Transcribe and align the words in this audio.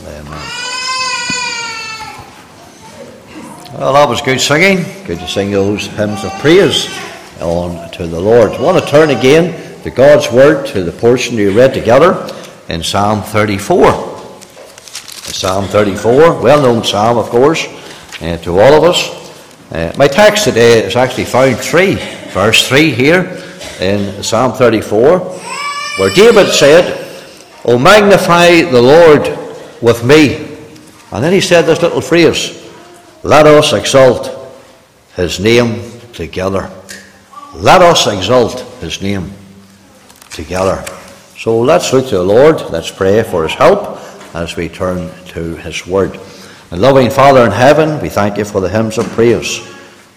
Amen. 0.00 0.62
Well, 3.78 3.92
that 3.94 4.08
was 4.08 4.22
good 4.22 4.40
singing. 4.40 4.84
Good 5.06 5.18
to 5.18 5.28
sing 5.28 5.50
those 5.50 5.86
hymns 5.86 6.24
of 6.24 6.32
praise 6.40 6.88
on 7.40 7.90
to 7.92 8.06
the 8.06 8.20
Lord. 8.20 8.52
I 8.52 8.60
want 8.60 8.82
to 8.82 8.90
turn 8.90 9.10
again 9.10 9.82
to 9.82 9.90
God's 9.90 10.30
Word, 10.30 10.66
to 10.68 10.82
the 10.82 10.92
portion 10.92 11.36
we 11.36 11.54
read 11.54 11.74
together 11.74 12.28
in 12.68 12.82
Psalm 12.82 13.22
34. 13.22 13.92
Psalm 15.32 15.64
34, 15.66 16.40
well 16.42 16.62
known 16.62 16.84
psalm, 16.84 17.18
of 17.18 17.26
course, 17.26 17.66
uh, 18.20 18.36
to 18.38 18.60
all 18.60 18.74
of 18.74 18.84
us. 18.84 19.22
Uh, 19.72 19.92
my 19.96 20.06
text 20.06 20.44
today 20.44 20.84
is 20.84 20.96
actually 20.96 21.24
found 21.24 21.56
3, 21.56 21.94
verse 22.30 22.68
3 22.68 22.90
here 22.92 23.42
in 23.80 24.22
Psalm 24.22 24.52
34, 24.52 25.18
where 25.18 26.14
David 26.14 26.52
said, 26.52 26.98
O 27.64 27.78
magnify 27.78 28.62
the 28.62 28.82
Lord 28.82 29.41
with 29.82 30.04
me. 30.04 30.36
And 31.10 31.22
then 31.22 31.32
he 31.32 31.40
said 31.40 31.62
this 31.62 31.82
little 31.82 32.00
phrase, 32.00 32.72
Let 33.22 33.46
us 33.46 33.72
exalt 33.72 34.30
his 35.16 35.40
name 35.40 36.00
together. 36.12 36.70
Let 37.54 37.82
us 37.82 38.06
exalt 38.06 38.60
his 38.80 39.02
name 39.02 39.30
together. 40.30 40.82
So 41.36 41.60
let's 41.60 41.92
look 41.92 42.06
to 42.06 42.18
the 42.18 42.22
Lord. 42.22 42.60
Let's 42.70 42.90
pray 42.90 43.22
for 43.22 43.42
his 43.42 43.52
help 43.52 43.98
as 44.34 44.56
we 44.56 44.68
turn 44.68 45.10
to 45.26 45.56
his 45.56 45.86
word. 45.86 46.18
And 46.70 46.80
loving 46.80 47.10
Father 47.10 47.44
in 47.44 47.50
heaven, 47.50 48.00
we 48.00 48.08
thank 48.08 48.38
you 48.38 48.46
for 48.46 48.62
the 48.62 48.68
hymns 48.68 48.96
of 48.96 49.06
praise. 49.10 49.60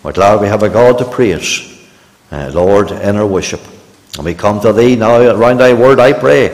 We're 0.04 0.14
glad 0.14 0.40
we 0.40 0.48
have 0.48 0.64
a 0.64 0.70
God 0.70 0.98
to 1.00 1.06
praise, 1.06 1.86
uh, 2.32 2.52
Lord, 2.54 2.92
in 2.92 3.18
our 3.18 3.26
worship. 3.26 3.60
And 4.16 4.24
we 4.24 4.34
come 4.34 4.62
to 4.62 4.72
thee 4.72 4.96
now 4.96 5.20
around 5.20 5.58
thy 5.58 5.74
word, 5.74 6.00
I 6.00 6.14
pray, 6.14 6.50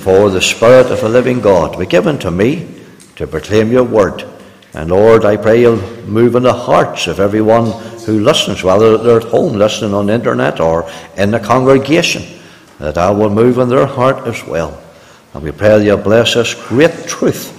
for 0.00 0.30
the 0.30 0.40
Spirit 0.40 0.90
of 0.90 1.00
the 1.00 1.08
living 1.08 1.40
God 1.40 1.78
be 1.78 1.86
given 1.86 2.18
to 2.20 2.30
me 2.30 2.68
to 3.16 3.26
proclaim 3.26 3.70
your 3.70 3.84
word. 3.84 4.24
And 4.74 4.90
Lord, 4.90 5.24
I 5.24 5.36
pray 5.36 5.60
you'll 5.60 5.82
move 6.06 6.34
in 6.34 6.44
the 6.44 6.52
hearts 6.52 7.06
of 7.06 7.20
everyone 7.20 7.70
who 8.04 8.20
listens, 8.20 8.64
whether 8.64 8.96
they're 8.96 9.18
at 9.18 9.24
home 9.24 9.52
listening 9.52 9.94
on 9.94 10.06
the 10.06 10.14
internet 10.14 10.60
or 10.60 10.90
in 11.16 11.30
the 11.30 11.40
congregation, 11.40 12.22
that 12.78 12.96
I 12.96 13.10
will 13.10 13.30
move 13.30 13.58
in 13.58 13.68
their 13.68 13.86
heart 13.86 14.26
as 14.26 14.44
well. 14.46 14.82
And 15.34 15.42
we 15.42 15.52
pray 15.52 15.84
you'll 15.84 15.98
bless 15.98 16.36
us 16.36 16.54
great 16.68 17.06
truth 17.06 17.58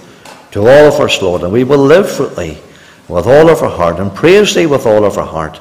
to 0.52 0.60
all 0.60 0.92
of 0.92 1.00
us, 1.00 1.22
Lord, 1.22 1.42
and 1.42 1.52
we 1.52 1.64
will 1.64 1.78
live 1.78 2.10
for 2.10 2.26
thee 2.26 2.58
with 3.08 3.26
all 3.26 3.48
of 3.48 3.62
our 3.62 3.70
heart 3.70 4.00
and 4.00 4.14
praise 4.14 4.54
thee 4.54 4.66
with 4.66 4.86
all 4.86 5.04
of 5.04 5.18
our 5.18 5.26
heart 5.26 5.60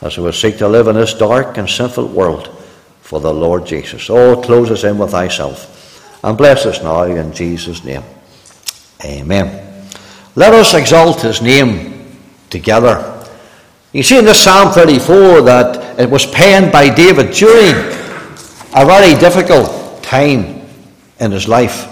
as 0.00 0.16
we 0.16 0.24
will 0.24 0.32
seek 0.32 0.58
to 0.58 0.68
live 0.68 0.88
in 0.88 0.96
this 0.96 1.14
dark 1.14 1.56
and 1.58 1.68
sinful 1.68 2.08
world 2.08 2.48
for 3.00 3.20
the 3.20 3.32
Lord 3.32 3.66
Jesus. 3.66 4.10
Oh, 4.10 4.40
close 4.40 4.70
us 4.70 4.84
in 4.84 4.98
with 4.98 5.10
thyself. 5.10 5.81
And 6.22 6.38
bless 6.38 6.66
us 6.66 6.82
now 6.82 7.02
in 7.02 7.32
Jesus' 7.32 7.84
name. 7.84 8.04
Amen. 9.04 9.86
Let 10.36 10.54
us 10.54 10.74
exalt 10.74 11.20
his 11.22 11.42
name 11.42 12.18
together. 12.48 13.08
You 13.92 14.02
see 14.02 14.18
in 14.18 14.24
this 14.24 14.42
Psalm 14.42 14.72
34 14.72 15.42
that 15.42 15.98
it 15.98 16.08
was 16.08 16.24
penned 16.26 16.72
by 16.72 16.88
David 16.88 17.32
during 17.32 17.74
a 18.74 18.86
very 18.86 19.18
difficult 19.18 20.02
time 20.02 20.62
in 21.18 21.32
his 21.32 21.48
life. 21.48 21.88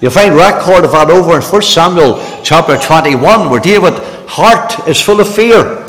You'll 0.00 0.12
find 0.12 0.34
record 0.34 0.84
of 0.84 0.92
that 0.92 1.10
over 1.10 1.36
in 1.36 1.42
1 1.42 1.62
Samuel 1.62 2.22
chapter 2.44 2.76
21, 2.76 3.50
where 3.50 3.60
David's 3.60 3.98
heart 4.28 4.86
is 4.86 5.00
full 5.00 5.20
of 5.20 5.34
fear. 5.34 5.80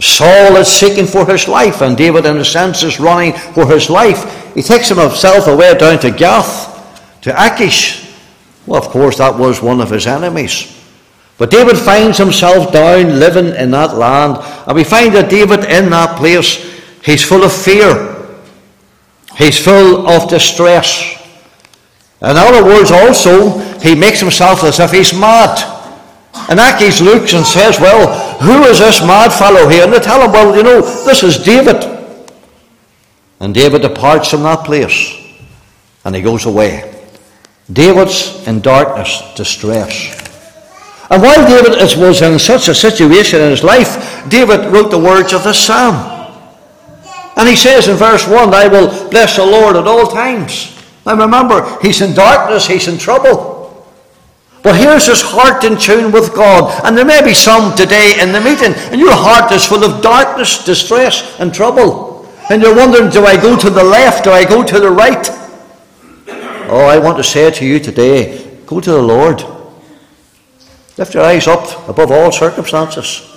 Saul 0.00 0.56
is 0.56 0.68
seeking 0.68 1.06
for 1.06 1.26
his 1.26 1.46
life, 1.46 1.82
and 1.82 1.96
David, 1.96 2.26
in 2.26 2.38
a 2.38 2.44
sense, 2.44 2.82
is 2.82 2.98
running 2.98 3.32
for 3.32 3.66
his 3.66 3.90
life. 3.90 4.54
He 4.54 4.62
takes 4.62 4.88
himself 4.88 5.46
away 5.46 5.74
down 5.76 5.98
to 6.00 6.10
Gath 6.10 6.73
to 7.24 7.32
Achish. 7.46 8.14
Well, 8.66 8.80
of 8.82 8.88
course, 8.88 9.18
that 9.18 9.36
was 9.36 9.60
one 9.60 9.80
of 9.80 9.90
his 9.90 10.06
enemies. 10.06 10.70
But 11.36 11.50
David 11.50 11.76
finds 11.76 12.16
himself 12.16 12.72
down 12.72 13.18
living 13.18 13.54
in 13.56 13.70
that 13.72 13.96
land, 13.96 14.36
and 14.66 14.76
we 14.76 14.84
find 14.84 15.14
that 15.14 15.30
David 15.30 15.64
in 15.64 15.90
that 15.90 16.16
place, 16.16 16.80
he's 17.02 17.24
full 17.24 17.42
of 17.42 17.52
fear, 17.52 18.38
he's 19.36 19.58
full 19.62 20.06
of 20.06 20.28
distress. 20.28 21.20
In 22.22 22.36
other 22.36 22.64
words, 22.64 22.90
also, 22.90 23.58
he 23.80 23.94
makes 23.94 24.20
himself 24.20 24.62
as 24.62 24.78
if 24.78 24.92
he's 24.92 25.12
mad. 25.12 25.58
And 26.48 26.60
Achish 26.60 27.00
looks 27.00 27.32
and 27.32 27.44
says, 27.44 27.80
Well, 27.80 28.38
who 28.38 28.64
is 28.64 28.78
this 28.78 29.00
mad 29.00 29.32
fellow 29.32 29.68
here? 29.68 29.84
And 29.84 29.92
they 29.92 29.98
tell 29.98 30.22
him, 30.22 30.32
Well, 30.32 30.56
you 30.56 30.62
know, 30.62 30.80
this 31.04 31.22
is 31.22 31.38
David. 31.38 31.84
And 33.40 33.54
David 33.54 33.82
departs 33.82 34.28
from 34.30 34.42
that 34.42 34.64
place 34.64 35.24
and 36.04 36.14
he 36.14 36.22
goes 36.22 36.44
away. 36.44 36.93
David's 37.72 38.46
in 38.46 38.60
darkness, 38.60 39.22
distress. 39.36 40.20
And 41.10 41.22
while 41.22 41.46
David 41.46 41.78
was 41.98 42.22
in 42.22 42.38
such 42.38 42.68
a 42.68 42.74
situation 42.74 43.40
in 43.40 43.50
his 43.50 43.64
life, 43.64 44.28
David 44.28 44.72
wrote 44.72 44.90
the 44.90 44.98
words 44.98 45.32
of 45.32 45.44
this 45.44 45.64
psalm. 45.64 46.10
And 47.36 47.48
he 47.48 47.56
says 47.56 47.88
in 47.88 47.96
verse 47.96 48.26
1, 48.28 48.54
I 48.54 48.68
will 48.68 49.10
bless 49.10 49.36
the 49.36 49.44
Lord 49.44 49.76
at 49.76 49.86
all 49.86 50.06
times. 50.06 50.76
Now 51.04 51.16
remember, 51.16 51.78
he's 51.82 52.00
in 52.00 52.14
darkness, 52.14 52.66
he's 52.66 52.88
in 52.88 52.98
trouble. 52.98 53.52
But 54.62 54.76
here's 54.76 55.06
his 55.06 55.20
heart 55.20 55.64
in 55.64 55.76
tune 55.76 56.10
with 56.10 56.34
God. 56.34 56.82
And 56.84 56.96
there 56.96 57.04
may 57.04 57.22
be 57.22 57.34
some 57.34 57.76
today 57.76 58.18
in 58.20 58.32
the 58.32 58.40
meeting, 58.40 58.72
and 58.90 59.00
your 59.00 59.12
heart 59.12 59.52
is 59.52 59.66
full 59.66 59.84
of 59.84 60.02
darkness, 60.02 60.64
distress, 60.64 61.38
and 61.38 61.52
trouble. 61.52 62.26
And 62.50 62.62
you're 62.62 62.74
wondering, 62.74 63.10
do 63.10 63.26
I 63.26 63.40
go 63.40 63.58
to 63.58 63.68
the 63.68 63.84
left? 63.84 64.24
Do 64.24 64.30
I 64.30 64.44
go 64.44 64.64
to 64.64 64.80
the 64.80 64.90
right? 64.90 65.30
Oh, 66.68 66.86
I 66.86 66.98
want 66.98 67.18
to 67.18 67.24
say 67.24 67.50
to 67.50 67.64
you 67.64 67.78
today 67.78 68.58
go 68.66 68.80
to 68.80 68.90
the 68.90 69.02
Lord. 69.02 69.44
Lift 70.96 71.14
your 71.14 71.24
eyes 71.24 71.46
up 71.46 71.88
above 71.88 72.10
all 72.10 72.30
circumstances. 72.30 73.30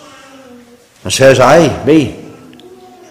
And 1.04 1.12
says, 1.12 1.40
I, 1.40 1.84
me, 1.86 2.34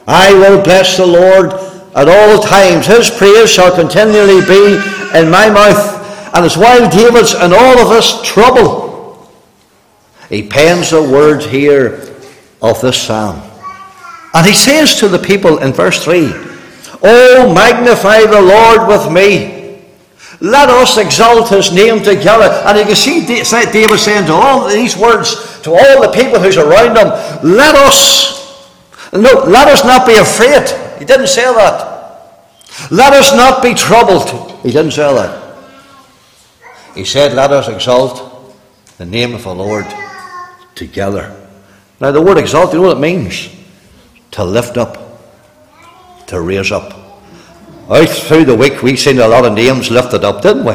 I 0.07 0.33
will 0.35 0.63
bless 0.63 0.97
the 0.97 1.07
Lord 1.07 1.53
at 1.95 2.09
all 2.09 2.43
times. 2.43 2.87
His 2.87 3.11
praise 3.11 3.51
shall 3.51 3.75
continually 3.75 4.45
be 4.47 4.77
in 5.19 5.31
my 5.31 5.51
mouth. 5.51 6.35
And 6.35 6.45
it's 6.45 6.57
while 6.57 6.91
David's 6.91 7.35
in 7.35 7.53
all 7.53 7.79
of 7.79 7.89
this 7.89 8.21
trouble, 8.23 9.31
he 10.29 10.47
pens 10.47 10.91
the 10.91 11.03
words 11.03 11.45
here 11.47 12.15
of 12.61 12.81
this 12.81 13.01
psalm. 13.01 13.43
And 14.35 14.47
he 14.47 14.55
says 14.55 14.97
to 14.97 15.09
the 15.09 15.19
people 15.19 15.59
in 15.59 15.73
verse 15.73 16.05
3, 16.05 16.31
Oh, 17.03 17.53
magnify 17.55 18.21
the 18.21 18.43
Lord 18.43 18.89
with 18.89 19.13
me 19.13 19.56
let 20.41 20.69
us 20.69 20.99
exalt 20.99 21.49
his 21.49 21.73
name 21.73 22.03
together. 22.03 22.45
And 22.67 22.79
you 22.79 22.85
can 22.85 22.97
see 22.97 23.25
David 23.27 23.99
saying 23.99 24.27
to 24.27 24.33
all 24.33 24.69
these 24.69 24.97
words 24.97 25.61
to 25.63 25.71
all 25.71 26.03
the 26.03 26.13
people 26.13 26.39
who's 26.41 26.57
around 26.57 26.97
him, 26.97 27.09
let 27.43 27.75
us, 27.75 28.71
no, 29.13 29.45
let 29.47 29.69
us 29.69 29.85
not 29.85 30.07
be 30.07 30.15
afraid. 30.15 30.69
He 30.99 31.05
didn't 31.05 31.29
say 31.29 31.45
that. 31.45 31.95
Let 32.91 33.13
us 33.15 33.35
not 33.35 33.63
be 33.63 33.75
troubled. 33.75 34.29
He 34.63 34.71
didn't 34.71 34.93
say 34.93 35.13
that. 35.13 35.57
He 36.95 37.05
said, 37.05 37.35
let 37.35 37.51
us 37.51 37.69
exalt 37.69 38.55
the 38.99 39.07
name 39.07 39.35
of 39.35 39.43
the 39.45 39.55
Lord 39.55 39.87
together. 40.75 41.35
Now, 42.01 42.11
the 42.13 42.21
word 42.21 42.39
exalt, 42.39 42.73
you 42.73 42.81
know 42.81 42.89
what 42.89 42.99
it 42.99 43.01
means? 43.01 43.49
To 44.33 44.45
lift 44.45 44.77
up, 44.77 44.99
to 46.27 46.41
raise 46.41 46.73
up. 46.73 46.96
Out 47.89 48.09
through 48.09 48.45
the 48.45 48.57
week, 48.57 48.83
we 48.83 48.97
seen 48.97 49.19
a 49.19 49.29
lot 49.29 49.45
of 49.45 49.53
names 49.53 49.91
lifted 49.91 50.25
up, 50.25 50.43
didn't 50.43 50.65
we? 50.65 50.75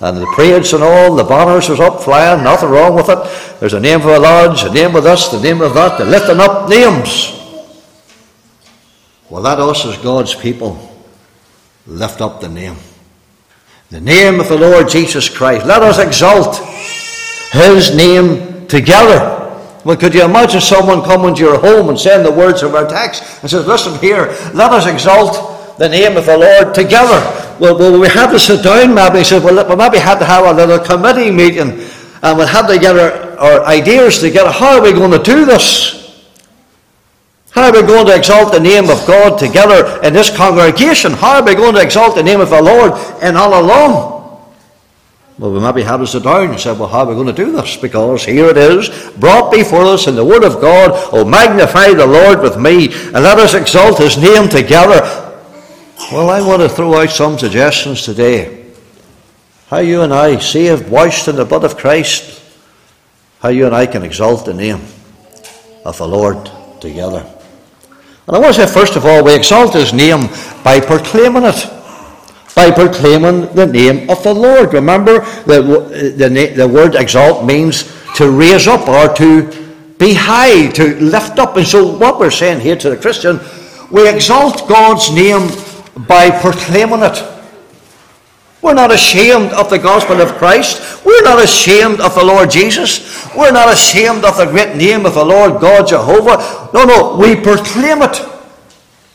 And 0.00 0.16
the 0.16 0.26
parades 0.34 0.72
and 0.72 0.82
all, 0.82 1.14
the 1.14 1.24
banners 1.24 1.68
was 1.68 1.78
up 1.78 2.00
flying, 2.00 2.42
nothing 2.42 2.70
wrong 2.70 2.94
with 2.96 3.08
it. 3.08 3.60
There's 3.60 3.74
a 3.74 3.80
name 3.80 4.00
for 4.00 4.14
a 4.14 4.18
lodge, 4.18 4.64
a 4.64 4.72
name 4.72 4.96
of 4.96 5.04
this, 5.04 5.28
the 5.28 5.40
name 5.40 5.60
of 5.60 5.74
that, 5.74 5.98
they're 5.98 6.06
lifting 6.06 6.40
up 6.40 6.68
names. 6.68 7.36
Well, 9.28 9.42
let 9.42 9.60
us 9.60 9.84
as 9.86 9.96
God's 9.98 10.34
people 10.34 10.90
lift 11.86 12.20
up 12.20 12.40
the 12.40 12.48
name. 12.48 12.76
The 13.90 14.00
name 14.00 14.40
of 14.40 14.48
the 14.48 14.58
Lord 14.58 14.88
Jesus 14.88 15.28
Christ. 15.28 15.66
Let 15.66 15.82
us 15.82 15.98
exalt 15.98 16.56
His 17.52 17.94
name 17.94 18.66
together. 18.66 19.36
Well, 19.84 19.96
could 19.96 20.14
you 20.14 20.24
imagine 20.24 20.60
someone 20.60 21.02
coming 21.02 21.34
to 21.34 21.40
your 21.40 21.58
home 21.58 21.88
and 21.90 21.98
saying 21.98 22.24
the 22.24 22.32
words 22.32 22.62
of 22.62 22.74
our 22.74 22.88
text 22.88 23.22
and 23.42 23.50
says, 23.50 23.66
Listen 23.66 23.98
here, 23.98 24.26
let 24.54 24.72
us 24.72 24.86
exalt 24.86 25.59
the 25.80 25.88
name 25.88 26.18
of 26.18 26.26
the 26.26 26.36
Lord 26.36 26.74
together. 26.74 27.18
Well, 27.58 27.78
well 27.78 27.98
we 27.98 28.06
have 28.08 28.30
to 28.32 28.38
sit 28.38 28.62
down, 28.62 28.94
maybe. 28.94 29.20
He 29.20 29.24
said, 29.24 29.42
well, 29.42 29.66
we 29.66 29.76
maybe 29.76 29.96
have 29.96 30.18
to 30.18 30.26
have 30.26 30.44
a 30.44 30.52
little 30.52 30.78
committee 30.78 31.30
meeting 31.30 31.80
and 32.22 32.36
we'll 32.36 32.46
have 32.46 32.68
to 32.68 32.78
get 32.78 32.98
our, 32.98 33.38
our 33.38 33.64
ideas 33.64 34.18
together. 34.18 34.50
How 34.50 34.76
are 34.76 34.82
we 34.82 34.92
going 34.92 35.10
to 35.10 35.22
do 35.22 35.46
this? 35.46 35.96
How 37.52 37.64
are 37.64 37.72
we 37.72 37.80
going 37.80 38.04
to 38.06 38.14
exalt 38.14 38.52
the 38.52 38.60
name 38.60 38.90
of 38.90 39.06
God 39.06 39.38
together 39.38 40.00
in 40.02 40.12
this 40.12 40.28
congregation? 40.36 41.12
How 41.12 41.40
are 41.40 41.44
we 41.44 41.54
going 41.54 41.74
to 41.74 41.80
exalt 41.80 42.14
the 42.14 42.22
name 42.22 42.42
of 42.42 42.50
the 42.50 42.60
Lord 42.60 42.92
in 43.22 43.36
all 43.36 43.58
alone? 43.58 44.20
Well, 45.38 45.50
we 45.50 45.60
maybe 45.60 45.82
have 45.82 46.00
to 46.00 46.06
sit 46.06 46.24
down 46.24 46.50
and 46.50 46.60
say, 46.60 46.72
well, 46.72 46.88
how 46.88 47.00
are 47.00 47.06
we 47.06 47.14
going 47.14 47.26
to 47.26 47.32
do 47.32 47.52
this? 47.52 47.78
Because 47.78 48.26
here 48.26 48.50
it 48.50 48.58
is, 48.58 48.90
brought 49.16 49.50
before 49.50 49.86
us 49.86 50.06
in 50.06 50.14
the 50.14 50.24
Word 50.24 50.44
of 50.44 50.60
God, 50.60 50.90
Oh, 51.10 51.24
magnify 51.24 51.94
the 51.94 52.06
Lord 52.06 52.42
with 52.42 52.58
me, 52.58 52.92
and 52.92 53.24
let 53.24 53.38
us 53.38 53.54
exalt 53.54 53.96
His 53.96 54.18
name 54.18 54.50
together. 54.50 55.29
Well, 56.12 56.28
I 56.28 56.44
want 56.44 56.60
to 56.60 56.68
throw 56.68 56.94
out 56.94 57.10
some 57.10 57.38
suggestions 57.38 58.02
today. 58.02 58.64
How 59.68 59.78
you 59.78 60.02
and 60.02 60.12
I, 60.12 60.40
saved, 60.40 60.90
washed 60.90 61.28
in 61.28 61.36
the 61.36 61.44
blood 61.44 61.62
of 61.62 61.76
Christ, 61.76 62.42
how 63.38 63.50
you 63.50 63.66
and 63.66 63.76
I 63.76 63.86
can 63.86 64.02
exalt 64.02 64.44
the 64.44 64.52
name 64.52 64.80
of 65.84 65.96
the 65.98 66.08
Lord 66.08 66.50
together. 66.80 67.24
And 68.26 68.36
I 68.36 68.40
want 68.40 68.56
to 68.56 68.66
say, 68.66 68.74
first 68.74 68.96
of 68.96 69.06
all, 69.06 69.22
we 69.22 69.36
exalt 69.36 69.74
his 69.74 69.92
name 69.92 70.22
by 70.64 70.80
proclaiming 70.80 71.44
it. 71.44 71.64
By 72.56 72.72
proclaiming 72.72 73.54
the 73.54 73.66
name 73.66 74.10
of 74.10 74.20
the 74.24 74.34
Lord. 74.34 74.74
Remember, 74.74 75.20
the, 75.44 76.14
the, 76.16 76.52
the 76.56 76.66
word 76.66 76.96
exalt 76.96 77.44
means 77.44 77.84
to 78.16 78.32
raise 78.32 78.66
up 78.66 78.88
or 78.88 79.14
to 79.14 79.94
be 79.96 80.14
high, 80.14 80.72
to 80.72 80.96
lift 80.96 81.38
up. 81.38 81.56
And 81.56 81.64
so, 81.64 81.96
what 81.96 82.18
we're 82.18 82.32
saying 82.32 82.58
here 82.58 82.74
to 82.74 82.90
the 82.90 82.96
Christian, 82.96 83.38
we 83.92 84.08
exalt 84.08 84.68
God's 84.68 85.14
name 85.14 85.50
by 85.96 86.30
proclaiming 86.30 87.02
it. 87.02 87.22
We're 88.62 88.74
not 88.74 88.92
ashamed 88.92 89.52
of 89.52 89.70
the 89.70 89.78
gospel 89.78 90.20
of 90.20 90.36
Christ. 90.36 91.04
We're 91.04 91.22
not 91.22 91.42
ashamed 91.42 92.00
of 92.00 92.14
the 92.14 92.24
Lord 92.24 92.50
Jesus. 92.50 93.26
We're 93.34 93.52
not 93.52 93.72
ashamed 93.72 94.24
of 94.24 94.36
the 94.36 94.44
great 94.44 94.76
name 94.76 95.06
of 95.06 95.14
the 95.14 95.24
Lord 95.24 95.60
God 95.60 95.88
Jehovah. 95.88 96.68
No, 96.74 96.84
no, 96.84 97.16
we 97.16 97.36
proclaim 97.36 98.02
it. 98.02 98.20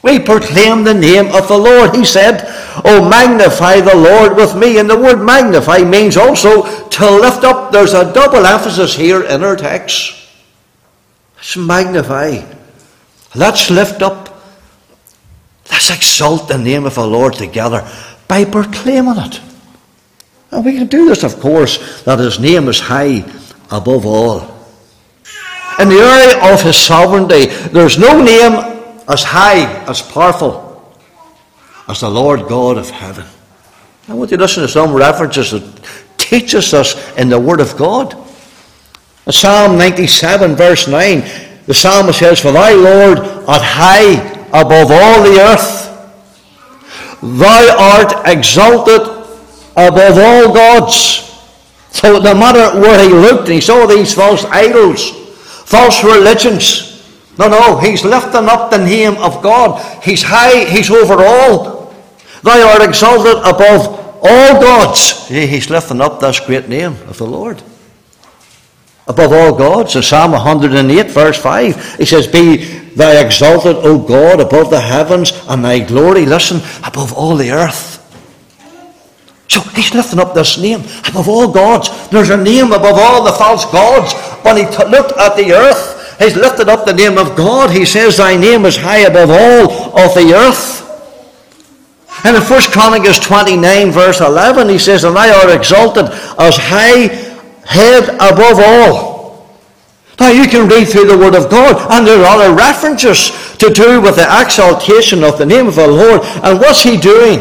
We 0.01 0.19
proclaim 0.19 0.83
the 0.83 0.93
name 0.93 1.27
of 1.27 1.47
the 1.47 1.57
Lord. 1.57 1.95
He 1.95 2.05
said, 2.05 2.43
Oh, 2.85 3.07
magnify 3.09 3.81
the 3.81 3.95
Lord 3.95 4.35
with 4.35 4.55
me. 4.55 4.77
And 4.77 4.89
the 4.89 4.97
word 4.97 5.23
magnify 5.23 5.79
means 5.79 6.17
also 6.17 6.63
to 6.89 7.11
lift 7.11 7.43
up. 7.43 7.71
There's 7.71 7.93
a 7.93 8.13
double 8.13 8.45
emphasis 8.45 8.95
here 8.95 9.23
in 9.23 9.43
our 9.43 9.55
text. 9.55 10.13
Let's 11.37 11.57
magnify. 11.57 12.45
Let's 13.33 13.69
lift 13.69 14.01
up. 14.01 14.24
Let's 15.71 15.89
exalt 15.89 16.47
the 16.47 16.57
name 16.57 16.85
of 16.85 16.95
the 16.95 17.05
Lord 17.05 17.33
together 17.33 17.87
by 18.27 18.45
proclaiming 18.45 19.17
it. 19.17 19.41
And 20.51 20.63
we 20.63 20.77
can 20.77 20.87
do 20.87 21.09
this, 21.09 21.23
of 21.23 21.39
course, 21.39 22.03
that 22.03 22.19
his 22.19 22.39
name 22.39 22.67
is 22.67 22.79
high 22.79 23.25
above 23.71 24.05
all. 24.05 24.41
In 25.79 25.89
the 25.89 25.95
area 25.95 26.53
of 26.53 26.61
his 26.61 26.77
sovereignty, 26.77 27.45
there's 27.45 27.97
no 27.97 28.23
name 28.23 28.53
as 29.09 29.23
high, 29.23 29.83
as 29.85 30.01
powerful 30.01 30.95
as 31.87 31.99
the 31.99 32.09
Lord 32.09 32.47
God 32.47 32.77
of 32.77 32.89
heaven. 32.89 33.25
I 34.07 34.13
want 34.13 34.31
you 34.31 34.37
to 34.37 34.43
listen 34.43 34.63
to 34.63 34.69
some 34.69 34.93
references 34.93 35.51
that 35.51 36.05
teaches 36.17 36.73
us 36.73 36.95
in 37.17 37.29
the 37.29 37.39
Word 37.39 37.59
of 37.59 37.75
God. 37.75 38.15
Psalm 39.29 39.77
97, 39.77 40.55
verse 40.55 40.87
9, 40.87 41.23
the 41.65 41.73
psalmist 41.73 42.19
says, 42.19 42.39
For 42.39 42.51
thy 42.51 42.73
Lord 42.73 43.19
art 43.19 43.61
high 43.61 44.34
above 44.49 44.91
all 44.91 45.23
the 45.23 45.39
earth. 45.39 45.85
Thou 47.21 47.75
art 47.77 48.27
exalted 48.27 49.01
above 49.75 50.17
all 50.17 50.53
gods. 50.53 51.23
So 51.91 52.19
no 52.19 52.33
matter 52.33 52.79
where 52.79 53.01
he 53.01 53.13
looked 53.13 53.47
he 53.47 53.61
saw 53.61 53.85
these 53.85 54.13
false 54.13 54.45
idols, 54.45 55.11
false 55.65 56.03
religions, 56.03 56.91
no, 57.37 57.49
no, 57.49 57.77
he's 57.79 58.05
lifting 58.05 58.47
up 58.47 58.71
the 58.71 58.77
name 58.77 59.17
of 59.17 59.41
God. 59.41 59.81
He's 60.03 60.23
high, 60.23 60.65
he's 60.65 60.89
over 60.89 61.15
all. 61.15 61.93
Thou 62.43 62.67
art 62.69 62.81
exalted 62.81 63.37
above 63.39 64.19
all 64.21 64.61
gods. 64.61 65.27
He's 65.27 65.69
lifting 65.69 66.01
up 66.01 66.19
this 66.19 66.39
great 66.39 66.69
name 66.69 66.93
of 67.07 67.17
the 67.17 67.25
Lord. 67.25 67.61
Above 69.07 69.31
all 69.31 69.55
gods. 69.55 69.95
In 69.95 70.01
Psalm 70.01 70.31
108, 70.31 71.11
verse 71.11 71.37
5, 71.37 71.95
he 71.97 72.05
says, 72.05 72.27
Be 72.27 72.57
thou 72.95 73.11
exalted, 73.11 73.77
O 73.77 73.99
God, 73.99 74.39
above 74.39 74.69
the 74.69 74.81
heavens, 74.81 75.31
and 75.47 75.63
thy 75.63 75.79
glory, 75.79 76.25
listen, 76.25 76.57
above 76.83 77.13
all 77.13 77.35
the 77.35 77.51
earth. 77.51 77.93
So 79.47 79.61
he's 79.61 79.93
lifting 79.93 80.19
up 80.19 80.33
this 80.33 80.57
name 80.57 80.81
above 81.07 81.29
all 81.29 81.51
gods. 81.51 82.09
There's 82.09 82.31
a 82.31 82.37
name 82.37 82.71
above 82.71 82.97
all 82.97 83.23
the 83.23 83.31
false 83.31 83.65
gods. 83.65 84.13
When 84.43 84.57
he 84.57 84.63
t- 84.63 84.85
looked 84.85 85.11
at 85.17 85.35
the 85.35 85.53
earth, 85.53 85.95
He's 86.19 86.35
lifted 86.35 86.69
up 86.69 86.85
the 86.85 86.93
name 86.93 87.17
of 87.17 87.35
God. 87.35 87.71
He 87.71 87.85
says, 87.85 88.17
Thy 88.17 88.37
name 88.37 88.65
is 88.65 88.77
high 88.77 88.99
above 88.99 89.29
all 89.29 89.99
of 89.99 90.13
the 90.13 90.33
earth. 90.33 90.83
And 92.23 92.35
in 92.35 92.41
1 92.41 92.61
Chronicles 92.71 93.19
29, 93.19 93.91
verse 93.91 94.21
11, 94.21 94.69
he 94.69 94.79
says, 94.79 95.03
And 95.03 95.15
thou 95.15 95.41
art 95.41 95.53
exalted 95.53 96.05
as 96.39 96.55
high 96.57 97.24
head 97.65 98.09
above 98.15 98.59
all. 98.59 99.15
Now 100.19 100.29
you 100.29 100.47
can 100.47 100.69
read 100.69 100.87
through 100.87 101.07
the 101.07 101.17
Word 101.17 101.35
of 101.35 101.49
God, 101.49 101.91
and 101.91 102.07
there 102.07 102.23
are 102.23 102.37
other 102.37 102.55
references 102.55 103.31
to 103.57 103.69
do 103.69 103.99
with 103.99 104.15
the 104.15 104.27
exaltation 104.41 105.23
of 105.23 105.37
the 105.37 105.45
name 105.45 105.67
of 105.67 105.75
the 105.75 105.87
Lord. 105.87 106.21
And 106.43 106.59
what's 106.59 106.83
he 106.83 106.97
doing? 106.97 107.39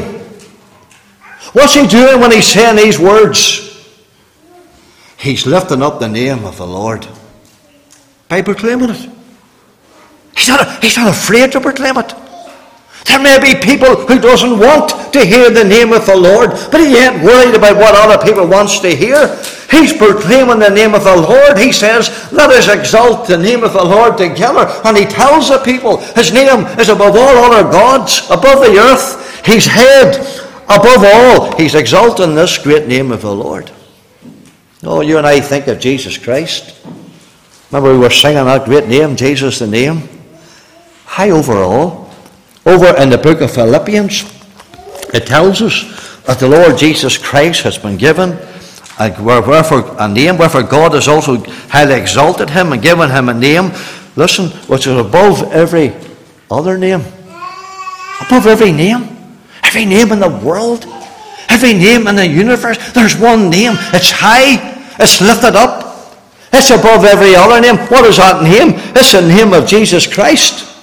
What's 1.52 1.74
he 1.74 1.86
doing 1.86 2.20
when 2.20 2.32
he's 2.32 2.48
saying 2.48 2.76
these 2.76 2.98
words? 2.98 3.60
He's 5.18 5.46
lifting 5.46 5.82
up 5.82 6.00
the 6.00 6.08
name 6.08 6.44
of 6.44 6.56
the 6.56 6.66
Lord 6.66 7.06
by 8.28 8.42
proclaiming 8.42 8.90
it. 8.90 9.10
He's 10.36 10.48
not, 10.48 10.82
he's 10.82 10.96
not 10.96 11.08
afraid 11.08 11.52
to 11.52 11.60
proclaim 11.60 11.96
it. 11.98 12.12
There 13.04 13.20
may 13.20 13.38
be 13.38 13.60
people 13.60 13.96
who 14.06 14.18
doesn't 14.18 14.58
want 14.58 15.12
to 15.12 15.24
hear 15.24 15.50
the 15.50 15.64
name 15.64 15.92
of 15.92 16.06
the 16.06 16.16
Lord, 16.16 16.50
but 16.70 16.80
he 16.80 16.96
ain't 16.96 17.22
worried 17.22 17.54
about 17.54 17.76
what 17.76 17.94
other 17.94 18.24
people 18.24 18.46
wants 18.46 18.80
to 18.80 18.96
hear. 18.96 19.28
He's 19.70 19.92
proclaiming 19.92 20.58
the 20.58 20.70
name 20.70 20.94
of 20.94 21.04
the 21.04 21.16
Lord. 21.16 21.58
He 21.58 21.72
says, 21.72 22.32
let 22.32 22.50
us 22.50 22.68
exalt 22.68 23.26
the 23.26 23.36
name 23.36 23.62
of 23.62 23.72
the 23.72 23.84
Lord 23.84 24.16
together. 24.16 24.66
And 24.84 24.96
he 24.96 25.04
tells 25.04 25.48
the 25.48 25.58
people, 25.58 25.98
his 26.14 26.32
name 26.32 26.66
is 26.78 26.88
above 26.88 27.16
all 27.16 27.52
other 27.52 27.70
gods, 27.70 28.24
above 28.30 28.60
the 28.60 28.78
earth. 28.78 29.44
He's 29.44 29.66
head 29.66 30.16
above 30.64 31.04
all. 31.04 31.56
He's 31.56 31.74
exalting 31.74 32.34
this 32.34 32.56
great 32.56 32.86
name 32.86 33.12
of 33.12 33.22
the 33.22 33.34
Lord. 33.34 33.70
Oh, 34.82 35.00
you 35.00 35.18
and 35.18 35.26
I 35.26 35.40
think 35.40 35.66
of 35.66 35.78
Jesus 35.80 36.16
Christ. 36.16 36.80
Remember, 37.70 37.92
we 37.92 37.98
were 37.98 38.10
singing 38.10 38.44
that 38.44 38.64
great 38.64 38.88
name, 38.88 39.16
Jesus 39.16 39.58
the 39.58 39.66
name. 39.66 40.08
High 41.04 41.30
over 41.30 41.54
all. 41.54 42.03
Over 42.66 42.96
in 42.96 43.10
the 43.10 43.18
book 43.18 43.40
of 43.40 43.50
Philippians, 43.50 44.24
it 45.12 45.26
tells 45.26 45.60
us 45.60 46.22
that 46.24 46.38
the 46.38 46.48
Lord 46.48 46.78
Jesus 46.78 47.18
Christ 47.18 47.62
has 47.62 47.76
been 47.78 47.96
given 47.96 48.38
a, 48.98 49.10
wherefore, 49.20 49.96
a 49.98 50.08
name, 50.08 50.38
wherefore 50.38 50.62
God 50.62 50.94
has 50.94 51.08
also 51.08 51.36
highly 51.68 51.94
exalted 51.94 52.50
him 52.50 52.72
and 52.72 52.80
given 52.80 53.10
him 53.10 53.28
a 53.28 53.34
name, 53.34 53.72
listen, 54.14 54.50
which 54.68 54.86
is 54.86 54.96
above 54.96 55.42
every 55.52 55.92
other 56.50 56.78
name. 56.78 57.00
Above 58.20 58.46
every 58.46 58.72
name. 58.72 59.08
Every 59.64 59.84
name 59.84 60.12
in 60.12 60.20
the 60.20 60.28
world. 60.28 60.86
Every 61.48 61.72
name 61.72 62.06
in 62.06 62.14
the 62.14 62.26
universe. 62.26 62.78
There's 62.92 63.16
one 63.16 63.50
name. 63.50 63.72
It's 63.92 64.12
high. 64.12 64.72
It's 65.00 65.20
lifted 65.20 65.56
up. 65.56 65.82
It's 66.52 66.70
above 66.70 67.04
every 67.04 67.34
other 67.34 67.60
name. 67.60 67.76
What 67.88 68.04
is 68.04 68.18
that 68.18 68.44
name? 68.44 68.74
It's 68.94 69.12
the 69.12 69.22
name 69.22 69.52
of 69.52 69.66
Jesus 69.66 70.06
Christ. 70.06 70.73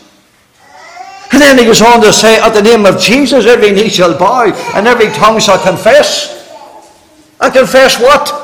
And 1.31 1.41
then 1.41 1.57
he 1.57 1.65
goes 1.65 1.81
on 1.81 2.01
to 2.01 2.11
say, 2.11 2.39
At 2.39 2.53
the 2.53 2.61
name 2.61 2.85
of 2.85 2.99
Jesus, 2.99 3.45
every 3.45 3.71
knee 3.71 3.89
shall 3.89 4.17
bow 4.17 4.51
and 4.75 4.87
every 4.87 5.07
tongue 5.07 5.39
shall 5.39 5.61
confess. 5.61 6.37
And 7.39 7.53
confess 7.53 7.99
what? 7.99 8.37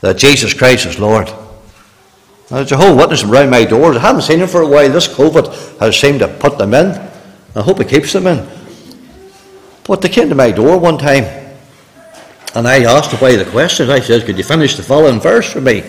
That 0.00 0.16
Jesus 0.16 0.54
Christ 0.54 0.86
is 0.86 0.98
Lord. 0.98 1.30
There's 2.48 2.72
a 2.72 2.76
whole 2.76 2.96
witness 2.96 3.22
around 3.22 3.50
my 3.50 3.64
doors. 3.64 3.96
I 3.96 4.00
haven't 4.00 4.22
seen 4.22 4.40
them 4.40 4.48
for 4.48 4.62
a 4.62 4.66
while. 4.66 4.88
This 4.88 5.06
COVID 5.06 5.78
has 5.78 5.96
seemed 5.96 6.18
to 6.20 6.28
put 6.28 6.58
them 6.58 6.74
in. 6.74 6.88
I 7.54 7.62
hope 7.62 7.80
it 7.80 7.88
keeps 7.88 8.12
them 8.12 8.26
in. 8.26 8.48
But 9.84 10.00
they 10.00 10.08
came 10.08 10.28
to 10.28 10.34
my 10.34 10.50
door 10.50 10.78
one 10.78 10.98
time 10.98 11.24
and 12.54 12.66
I 12.66 12.82
asked 12.82 13.12
away 13.12 13.36
the 13.36 13.44
questions. 13.44 13.88
I 13.88 14.00
said, 14.00 14.24
Could 14.24 14.38
you 14.38 14.44
finish 14.44 14.76
the 14.76 14.82
following 14.82 15.20
verse 15.20 15.52
for 15.52 15.60
me? 15.60 15.82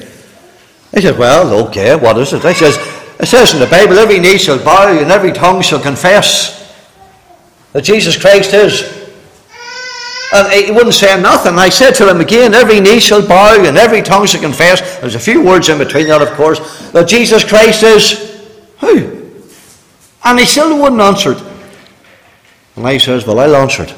He 0.93 1.01
said, 1.01 1.17
Well, 1.17 1.67
okay, 1.67 1.95
what 1.95 2.17
is 2.17 2.33
it? 2.33 2.45
I 2.45 2.53
says, 2.53 2.77
It 3.21 3.27
says 3.27 3.53
in 3.53 3.59
the 3.59 3.67
Bible, 3.67 3.99
every 3.99 4.19
knee 4.19 4.39
shall 4.39 4.57
bow 4.57 4.91
and 4.91 5.11
every 5.11 5.31
tongue 5.31 5.61
shall 5.61 5.79
confess 5.79 6.57
that 7.71 7.83
Jesus 7.83 8.19
Christ 8.19 8.53
is. 8.53 8.99
And 10.33 10.51
he 10.51 10.71
wouldn't 10.71 10.95
say 10.95 11.21
nothing. 11.21 11.55
I 11.59 11.69
said 11.69 11.91
to 11.95 12.09
him 12.09 12.19
again, 12.19 12.55
every 12.55 12.79
knee 12.79 12.99
shall 12.99 13.25
bow 13.25 13.63
and 13.63 13.77
every 13.77 14.01
tongue 14.01 14.25
shall 14.25 14.41
confess. 14.41 14.99
There's 14.99 15.13
a 15.13 15.19
few 15.19 15.43
words 15.43 15.69
in 15.69 15.77
between 15.77 16.07
that, 16.07 16.21
of 16.21 16.29
course, 16.29 16.89
that 16.91 17.07
Jesus 17.07 17.43
Christ 17.43 17.83
is 17.83 18.41
who? 18.79 19.29
And 20.23 20.39
he 20.39 20.45
still 20.45 20.81
wouldn't 20.81 21.01
answer 21.01 21.33
it. 21.33 21.43
And 22.75 22.87
I 22.87 22.97
says, 22.97 23.27
Well, 23.27 23.39
I'll 23.39 23.55
answer 23.55 23.83
it 23.83 23.93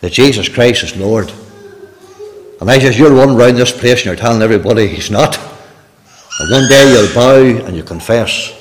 that 0.00 0.12
Jesus 0.12 0.48
Christ 0.48 0.82
is 0.82 0.96
Lord. 0.96 1.32
And 2.60 2.68
I 2.68 2.80
says, 2.80 2.98
You're 2.98 3.12
run 3.12 3.36
round 3.36 3.58
this 3.58 3.70
place 3.70 4.00
and 4.00 4.06
you're 4.06 4.16
telling 4.16 4.42
everybody 4.42 4.88
he's 4.88 5.10
not. 5.10 5.53
And 6.40 6.50
one 6.50 6.68
day 6.68 6.92
you'll 6.92 7.14
bow 7.14 7.66
and 7.66 7.76
you 7.76 7.84
confess 7.84 8.52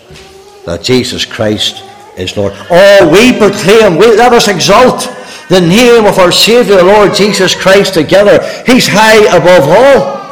that 0.66 0.84
Jesus 0.84 1.26
Christ 1.26 1.84
is 2.18 2.38
Lord. 2.38 2.54
Oh, 2.70 3.10
we 3.12 3.38
proclaim, 3.38 3.98
we, 3.98 4.16
let 4.16 4.32
us 4.32 4.48
exalt 4.48 5.10
the 5.50 5.60
name 5.60 6.06
of 6.06 6.20
our 6.20 6.32
Saviour, 6.32 6.84
Lord 6.84 7.16
Jesus 7.16 7.56
Christ, 7.56 7.96
together. 7.96 8.40
He's 8.66 8.88
high 8.88 9.26
above 9.36 9.68
all. 9.68 10.24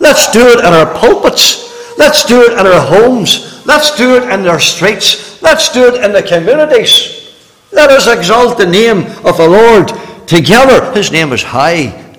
Let's 0.00 0.30
do 0.32 0.48
it 0.48 0.60
in 0.60 0.72
our 0.72 0.92
pulpits. 0.98 1.98
Let's 1.98 2.24
do 2.24 2.42
it 2.42 2.52
in 2.52 2.66
our 2.66 2.80
homes. 2.80 3.64
Let's 3.66 3.96
do 3.96 4.16
it 4.16 4.22
in 4.24 4.46
our 4.46 4.60
streets. 4.60 5.42
Let's 5.42 5.70
do 5.72 5.94
it 5.94 6.02
in 6.02 6.12
the 6.12 6.22
communities. 6.22 7.34
Let 7.72 7.90
us 7.90 8.06
exalt 8.06 8.56
the 8.58 8.66
name 8.66 9.06
of 9.24 9.36
the 9.36 9.48
Lord 9.48 9.92
together. 10.26 10.92
His 10.92 11.12
name 11.12 11.32
is 11.32 11.42
high. 11.42 12.16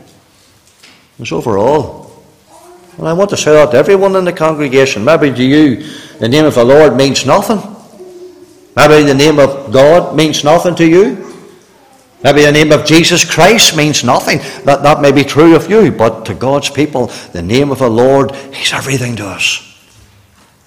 It's 1.19 1.31
over 1.31 1.57
all. 1.57 2.06
And 2.97 3.07
I 3.07 3.13
want 3.13 3.29
to 3.29 3.37
say 3.37 3.51
that 3.53 3.71
to 3.71 3.77
everyone 3.77 4.15
in 4.15 4.25
the 4.25 4.33
congregation. 4.33 5.05
Maybe 5.05 5.31
to 5.31 5.43
you, 5.43 5.83
the 6.19 6.27
name 6.27 6.45
of 6.45 6.55
the 6.55 6.65
Lord 6.65 6.95
means 6.95 7.25
nothing. 7.25 7.61
Maybe 8.75 9.03
the 9.07 9.13
name 9.13 9.39
of 9.39 9.71
God 9.71 10.15
means 10.15 10.43
nothing 10.43 10.75
to 10.75 10.87
you. 10.87 11.23
Maybe 12.23 12.41
the 12.41 12.51
name 12.51 12.71
of 12.71 12.85
Jesus 12.85 13.23
Christ 13.29 13.77
means 13.77 14.03
nothing. 14.03 14.39
That, 14.65 14.81
that 14.81 15.01
may 15.01 15.11
be 15.11 15.23
true 15.23 15.55
of 15.55 15.69
you, 15.69 15.91
but 15.91 16.25
to 16.25 16.33
God's 16.33 16.69
people, 16.69 17.07
the 17.31 17.43
name 17.43 17.71
of 17.71 17.79
the 17.79 17.89
Lord, 17.89 18.31
is 18.33 18.73
everything 18.73 19.15
to 19.17 19.27
us. 19.27 19.63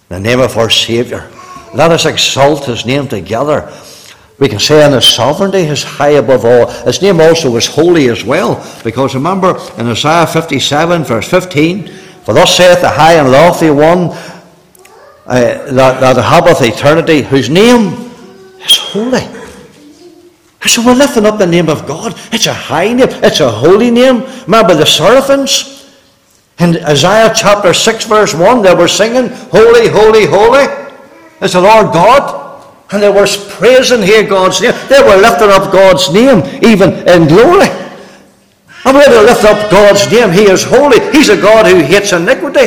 The 0.09 0.21
name 0.21 0.41
of 0.41 0.57
our 0.57 0.71
Saviour. 0.71 1.29
Let 1.75 1.91
us 1.91 2.07
exalt 2.07 2.67
His 2.67 2.87
name 2.87 3.09
together. 3.09 3.73
We 4.39 4.49
can 4.49 4.59
say 4.59 4.87
in 4.87 4.93
His 4.93 5.05
sovereignty 5.05 5.59
is 5.59 5.83
high 5.83 6.11
above 6.11 6.45
all. 6.45 6.69
His 6.85 7.03
name 7.03 7.21
also 7.21 7.55
is 7.57 7.67
holy 7.67 8.09
as 8.09 8.25
well, 8.25 8.65
because 8.85 9.15
remember 9.15 9.51
in 9.77 9.87
Isaiah 9.87 10.27
57, 10.27 11.05
verse 11.05 11.29
15, 11.29 11.93
For 12.31 12.35
thus 12.35 12.57
saith 12.57 12.81
the 12.81 12.89
high 12.89 13.15
and 13.15 13.33
lofty 13.33 13.71
one 13.71 14.11
uh, 15.27 15.73
that, 15.73 15.99
that 15.99 16.17
inhabiteth 16.17 16.63
eternity, 16.63 17.23
whose 17.23 17.51
name 17.51 17.89
is 18.63 18.77
holy. 18.77 19.27
So 20.65 20.87
we're 20.87 20.95
lifting 20.95 21.27
up 21.27 21.39
the 21.39 21.47
name 21.49 21.69
of 21.69 21.89
God. 21.89 22.15
It's 22.31 22.47
a 22.47 22.55
high 22.55 22.93
name. 22.93 23.09
It's 23.11 23.41
a 23.41 23.51
holy 23.51 23.91
name. 23.91 24.23
Remember 24.43 24.77
the 24.77 24.87
seraphims? 24.87 25.93
In 26.61 26.77
Isaiah 26.85 27.33
chapter 27.35 27.75
6 27.75 28.05
verse 28.05 28.33
1, 28.33 28.63
they 28.63 28.77
were 28.77 28.87
singing, 28.87 29.31
Holy, 29.51 29.89
holy, 29.89 30.27
holy 30.27 30.67
is 31.41 31.55
the 31.55 31.61
Lord 31.61 31.93
God. 31.93 32.65
And 32.93 33.03
they 33.03 33.11
were 33.11 33.27
praising 33.27 34.03
here 34.03 34.23
God's 34.23 34.61
name. 34.61 34.75
They 34.89 35.03
were 35.03 35.17
lifting 35.17 35.51
up 35.51 35.73
God's 35.73 36.13
name, 36.13 36.45
even 36.63 36.93
in 37.09 37.27
glory. 37.27 37.80
And 38.85 38.97
we're 38.97 39.05
to 39.05 39.23
lift 39.23 39.45
up 39.45 39.71
God's 39.71 40.11
name. 40.11 40.31
He 40.31 40.45
is 40.45 40.65
holy. 40.65 40.99
He's 41.13 41.29
a 41.29 41.41
God 41.41 41.67
who 41.67 41.81
hates 41.81 42.13
iniquity. 42.13 42.67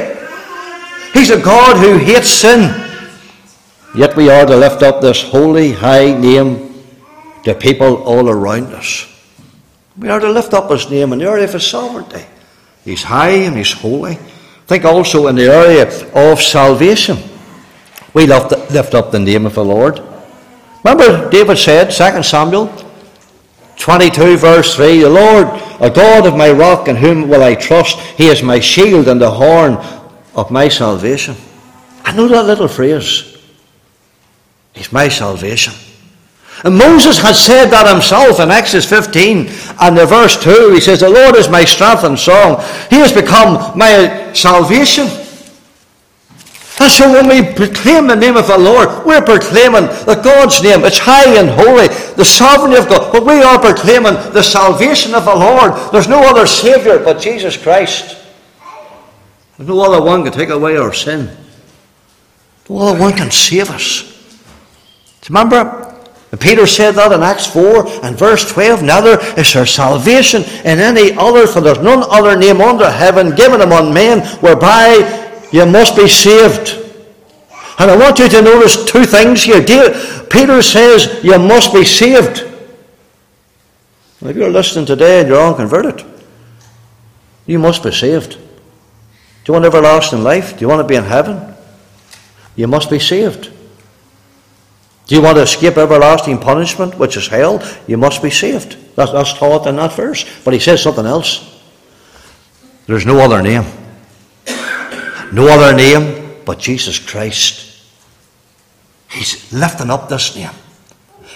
He's 1.13 1.31
a 1.31 1.41
God 1.41 1.77
who 1.77 1.97
hates 1.97 2.29
sin. 2.29 2.79
Yet 3.95 4.15
we 4.15 4.29
are 4.29 4.45
to 4.45 4.55
lift 4.55 4.83
up 4.83 5.01
this 5.01 5.23
holy, 5.23 5.71
high 5.71 6.13
name 6.13 6.73
to 7.43 7.53
people 7.53 8.03
all 8.03 8.29
around 8.29 8.73
us. 8.73 9.07
We 9.97 10.09
are 10.09 10.19
to 10.19 10.31
lift 10.31 10.53
up 10.53 10.71
his 10.71 10.89
name 10.89 11.13
in 11.13 11.19
the 11.19 11.25
area 11.25 11.43
of 11.43 11.53
his 11.53 11.65
sovereignty. 11.65 12.25
He's 12.83 13.03
high 13.03 13.45
and 13.45 13.55
he's 13.55 13.73
holy. 13.73 14.15
Think 14.65 14.85
also 14.85 15.27
in 15.27 15.35
the 15.35 15.51
area 15.51 15.83
of 16.13 16.41
salvation. 16.41 17.17
We 18.13 18.25
lift 18.25 18.93
up 18.95 19.11
the 19.11 19.19
name 19.19 19.45
of 19.45 19.55
the 19.55 19.65
Lord. 19.65 20.01
Remember, 20.83 21.29
David 21.29 21.57
said, 21.57 21.91
2 21.91 22.23
Samuel 22.23 22.67
22, 23.77 24.37
verse 24.37 24.75
3 24.75 24.99
The 24.99 25.09
Lord, 25.09 25.47
a 25.81 25.89
God 25.89 26.25
of 26.25 26.37
my 26.37 26.51
rock, 26.51 26.87
in 26.87 26.95
whom 26.95 27.27
will 27.27 27.43
I 27.43 27.55
trust? 27.55 27.99
He 27.99 28.27
is 28.27 28.43
my 28.43 28.59
shield 28.59 29.07
and 29.07 29.19
the 29.19 29.31
horn 29.31 29.73
of 30.35 30.51
my 30.51 30.67
salvation. 30.67 31.35
I 32.03 32.13
know 32.13 32.27
that 32.27 32.45
little 32.45 32.67
phrase. 32.67 33.37
He's 34.73 34.91
my 34.91 35.07
salvation. 35.07 35.73
And 36.63 36.77
Moses 36.77 37.17
had 37.17 37.35
said 37.35 37.65
that 37.67 37.91
himself 37.91 38.39
in 38.39 38.49
Exodus 38.49 38.89
15 38.89 39.49
and 39.81 39.97
the 39.97 40.05
verse 40.05 40.41
2. 40.41 40.71
He 40.71 40.79
says, 40.79 41.01
The 41.01 41.09
Lord 41.09 41.35
is 41.35 41.49
my 41.49 41.65
strength 41.65 42.03
and 42.03 42.17
song. 42.17 42.63
He 42.89 42.97
has 42.97 43.11
become 43.11 43.77
my 43.77 44.31
salvation. 44.33 45.07
And 46.83 46.91
so 46.91 47.09
when 47.09 47.29
we 47.29 47.53
proclaim 47.53 48.07
the 48.07 48.15
name 48.15 48.35
of 48.35 48.47
the 48.47 48.57
Lord, 48.57 49.05
we're 49.05 49.21
proclaiming 49.21 49.85
the 50.03 50.19
God's 50.21 50.61
name. 50.61 50.83
It's 50.83 50.99
high 50.99 51.39
and 51.39 51.47
holy, 51.49 51.87
the 52.17 52.25
sovereignty 52.25 52.77
of 52.77 52.89
God. 52.89 53.09
But 53.13 53.25
we 53.25 53.41
are 53.41 53.57
proclaiming 53.57 54.15
the 54.33 54.43
salvation 54.43 55.15
of 55.15 55.23
the 55.23 55.33
Lord. 55.33 55.71
There's 55.93 56.09
no 56.09 56.19
other 56.19 56.45
Saviour 56.45 56.99
but 56.99 57.21
Jesus 57.21 57.55
Christ. 57.55 58.17
There's 59.57 59.69
no 59.69 59.79
other 59.81 60.03
one 60.03 60.25
can 60.25 60.33
take 60.33 60.49
away 60.49 60.75
our 60.75 60.91
sin. 60.91 61.33
No 62.67 62.79
other 62.79 62.99
one 62.99 63.13
can 63.13 63.31
save 63.31 63.69
us. 63.69 64.03
Remember, 65.29 65.97
Peter 66.37 66.67
said 66.67 66.95
that 66.95 67.13
in 67.13 67.23
Acts 67.23 67.47
4 67.47 68.03
and 68.03 68.17
verse 68.17 68.51
12. 68.51 68.83
Neither 68.83 69.21
is 69.39 69.53
there 69.53 69.65
salvation 69.65 70.43
in 70.65 70.79
any 70.79 71.13
other, 71.13 71.47
for 71.47 71.61
there's 71.61 71.79
none 71.79 72.03
other 72.09 72.37
name 72.37 72.59
under 72.59 72.91
heaven 72.91 73.33
given 73.35 73.61
among 73.61 73.93
men 73.93 74.19
whereby 74.39 75.22
you 75.53 75.65
must 75.67 75.95
be 75.95 76.07
saved. 76.07 76.79
And 77.77 77.91
I 77.91 77.95
want 77.95 78.17
you 78.17 78.27
to 78.27 78.41
notice 78.41 78.85
two 78.85 79.05
things 79.05 79.43
here. 79.43 79.61
Peter 79.61 80.61
says 80.63 81.23
you 81.23 81.37
must 81.37 81.71
be 81.71 81.85
saved. 81.85 82.39
If 84.21 84.35
you're 84.35 84.49
listening 84.49 84.87
today 84.87 85.19
and 85.19 85.29
you're 85.29 85.45
unconverted, 85.45 86.03
you 87.45 87.59
must 87.59 87.83
be 87.83 87.91
saved. 87.91 88.31
Do 88.31 88.39
you 89.47 89.53
want 89.53 89.65
everlasting 89.65 90.23
life? 90.23 90.57
Do 90.57 90.61
you 90.61 90.67
want 90.67 90.79
to 90.79 90.87
be 90.87 90.95
in 90.95 91.03
heaven? 91.03 91.53
You 92.55 92.67
must 92.67 92.89
be 92.89 92.97
saved. 92.97 93.51
Do 95.05 95.15
you 95.15 95.21
want 95.21 95.37
to 95.37 95.43
escape 95.43 95.77
everlasting 95.77 96.39
punishment, 96.39 96.97
which 96.97 97.15
is 97.15 97.27
hell? 97.27 97.61
You 97.85 97.97
must 97.97 98.23
be 98.23 98.31
saved. 98.31 98.77
That's, 98.95 99.33
taught 99.33 99.67
in 99.67 99.75
that 99.75 99.93
verse. 99.93 100.25
But 100.43 100.55
he 100.55 100.59
says 100.59 100.81
something 100.81 101.05
else. 101.05 101.61
There's 102.87 103.05
no 103.05 103.19
other 103.19 103.41
name. 103.41 103.65
No 105.33 105.47
other 105.47 105.75
name 105.75 106.41
but 106.45 106.59
Jesus 106.59 106.99
Christ. 106.99 107.83
He's 109.09 109.51
lifting 109.51 109.89
up 109.89 110.07
this 110.07 110.35
name. 110.35 110.51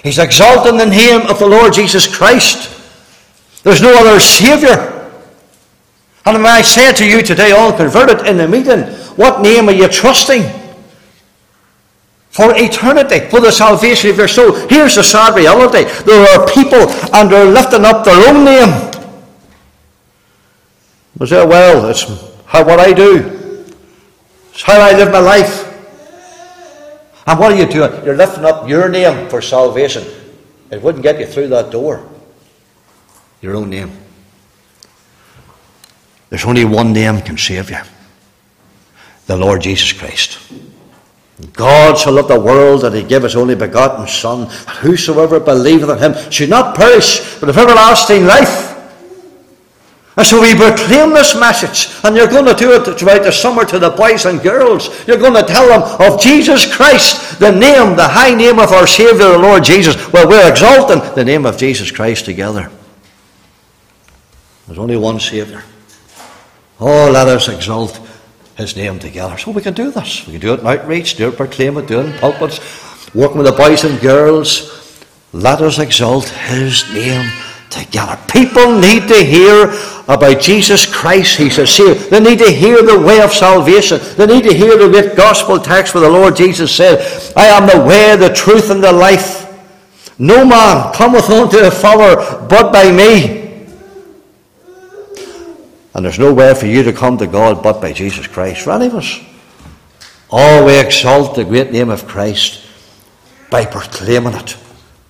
He's 0.04 0.20
exalting 0.20 0.77
the 0.77 0.86
name 0.86 1.22
of 1.27 1.39
the 1.39 1.48
Lord 1.48 1.74
Jesus 1.74 2.08
Christ. 2.08 2.74
There's 3.63 3.82
no 3.82 3.94
other 4.00 4.20
Saviour. 4.20 4.94
And 6.25 6.38
when 6.38 6.46
I 6.46 6.62
say 6.62 6.94
to 6.94 7.06
you 7.06 7.24
today, 7.24 7.51
all 7.51 7.75
converted 7.75 8.27
in 8.27 8.38
the 8.38 8.48
meeting, 8.48 8.82
what 9.16 9.42
name 9.42 9.68
are 9.68 9.74
you 9.74 9.88
trusting? 9.88 10.44
for 12.38 12.54
eternity, 12.56 13.27
for 13.32 13.39
the 13.39 13.51
salvation 13.51 14.12
of 14.12 14.18
your 14.18 14.27
soul. 14.27 14.54
Here's 14.70 14.94
the 14.94 15.04
sad 15.04 15.36
reality 15.36 15.86
there 16.04 16.22
are 16.30 16.48
people 16.48 16.88
and 17.16 17.32
they're 17.32 17.51
lifting 17.51 17.84
up 17.84 18.06
their 18.06 18.30
own 18.30 18.46
name. 18.46 18.92
Well, 21.18 21.89
it's 21.89 22.04
how 22.46 22.63
what 22.63 22.80
I 22.80 22.94
do, 22.94 23.37
how 24.63 24.79
I 24.79 24.93
live 24.93 25.11
my 25.11 25.19
life. 25.19 25.65
And 27.27 27.39
what 27.39 27.51
are 27.51 27.55
you 27.55 27.67
doing? 27.67 28.05
You're 28.05 28.15
lifting 28.15 28.45
up 28.45 28.67
your 28.69 28.87
name 28.89 29.29
for 29.29 29.41
salvation. 29.41 30.05
It 30.71 30.81
wouldn't 30.81 31.03
get 31.03 31.19
you 31.19 31.25
through 31.25 31.49
that 31.49 31.71
door. 31.71 32.07
Your 33.41 33.55
own 33.55 33.69
name. 33.69 33.91
There's 36.29 36.45
only 36.45 36.65
one 36.65 36.93
name 36.93 37.21
can 37.21 37.37
save 37.37 37.69
you. 37.69 37.79
The 39.27 39.37
Lord 39.37 39.61
Jesus 39.61 39.91
Christ. 39.91 40.39
God 41.53 41.97
so 41.97 42.11
loved 42.11 42.29
the 42.29 42.39
world 42.39 42.81
that 42.81 42.93
he 42.93 43.03
gave 43.03 43.23
his 43.23 43.35
only 43.35 43.55
begotten 43.55 44.07
Son, 44.07 44.47
that 44.47 44.77
whosoever 44.77 45.39
believeth 45.39 45.89
in 45.89 45.97
him 45.99 46.31
should 46.31 46.49
not 46.49 46.75
perish, 46.75 47.39
but 47.39 47.47
have 47.47 47.57
everlasting 47.57 48.25
life. 48.25 48.76
And 50.17 50.25
so 50.25 50.41
we 50.41 50.55
proclaim 50.55 51.13
this 51.13 51.39
message, 51.39 51.95
and 52.03 52.15
you're 52.15 52.27
going 52.27 52.45
to 52.45 52.55
do 52.55 52.74
it 52.74 52.97
throughout 52.97 53.21
the 53.21 53.31
summer 53.31 53.63
to 53.65 53.77
the 53.77 53.91
boys 53.91 54.25
and 54.25 54.41
girls. 54.41 54.89
You're 55.07 55.19
going 55.19 55.36
to 55.36 55.43
tell 55.43 55.67
them 55.67 55.83
of 56.01 56.19
Jesus 56.19 56.65
Christ, 56.75 57.39
the 57.39 57.51
name, 57.51 57.95
the 57.95 58.07
high 58.07 58.33
name 58.33 58.57
of 58.57 58.71
our 58.71 58.88
Saviour, 58.88 59.33
the 59.33 59.38
Lord 59.38 59.63
Jesus. 59.63 60.12
Well, 60.12 60.27
we're 60.27 60.50
exalting 60.50 61.01
the 61.13 61.24
name 61.24 61.45
of 61.45 61.57
Jesus 61.57 61.91
Christ 61.91 62.25
together. 62.25 62.71
There's 64.65 64.79
only 64.79 64.97
one 64.97 65.19
Saviour. 65.19 65.63
Oh, 66.79 67.12
let 67.12 67.27
us 67.27 67.47
exalt 67.47 68.00
his 68.55 68.75
name 68.75 68.97
together. 68.97 69.38
So 69.38 69.51
we 69.51 69.62
can 69.62 69.75
do 69.75 69.91
this. 69.91 70.25
We 70.25 70.33
can 70.33 70.41
do 70.41 70.53
it 70.55 70.62
in 70.62 70.67
outreach, 70.67 71.15
do 71.15 71.29
it 71.29 71.38
proclaim 71.38 71.77
it, 71.77 71.88
do 71.88 72.00
it 72.00 72.07
in 72.07 72.13
pulpits, 72.13 73.13
working 73.13 73.38
with 73.38 73.45
the 73.45 73.53
boys 73.53 73.83
and 73.83 74.00
girls. 74.01 75.05
Let 75.31 75.62
us 75.62 75.77
exalt 75.77 76.27
his 76.27 76.91
name 76.91 77.31
together. 77.69 78.17
People 78.31 78.79
need 78.79 79.07
to 79.07 79.24
hear 79.24 79.74
about 80.07 80.39
Jesus 80.39 80.86
Christ, 80.86 81.38
He's 81.38 81.57
a 81.57 81.67
Savior. 81.67 81.95
They 81.95 82.19
need 82.19 82.39
to 82.39 82.51
hear 82.51 82.81
the 82.81 83.00
way 83.00 83.21
of 83.21 83.33
salvation. 83.33 84.00
They 84.15 84.25
need 84.25 84.43
to 84.43 84.53
hear 84.53 84.77
the 84.77 84.89
great 84.89 85.17
gospel 85.17 85.59
text 85.59 85.93
where 85.93 86.03
the 86.03 86.09
Lord 86.09 86.36
Jesus 86.36 86.74
said, 86.74 87.00
I 87.36 87.47
am 87.47 87.67
the 87.67 87.86
way, 87.86 88.15
the 88.15 88.33
truth, 88.33 88.69
and 88.69 88.83
the 88.83 88.93
life. 88.93 89.43
No 90.19 90.45
man 90.45 90.93
cometh 90.93 91.29
unto 91.29 91.59
the 91.59 91.71
Father 91.71 92.47
but 92.47 92.71
by 92.71 92.91
me. 92.91 93.65
And 95.93 96.05
there's 96.05 96.19
no 96.19 96.33
way 96.33 96.53
for 96.53 96.67
you 96.67 96.83
to 96.83 96.93
come 96.93 97.17
to 97.17 97.27
God 97.27 97.62
but 97.62 97.81
by 97.81 97.91
Jesus 97.91 98.27
Christ 98.27 98.62
for 98.62 98.71
any 98.71 98.88
of 98.88 98.95
us. 98.95 99.19
Oh, 100.29 100.65
we 100.65 100.77
exalt 100.79 101.36
the 101.36 101.43
great 101.43 101.71
name 101.71 101.89
of 101.89 102.07
Christ 102.07 102.65
by 103.50 103.65
proclaiming 103.65 104.33
it. 104.33 104.57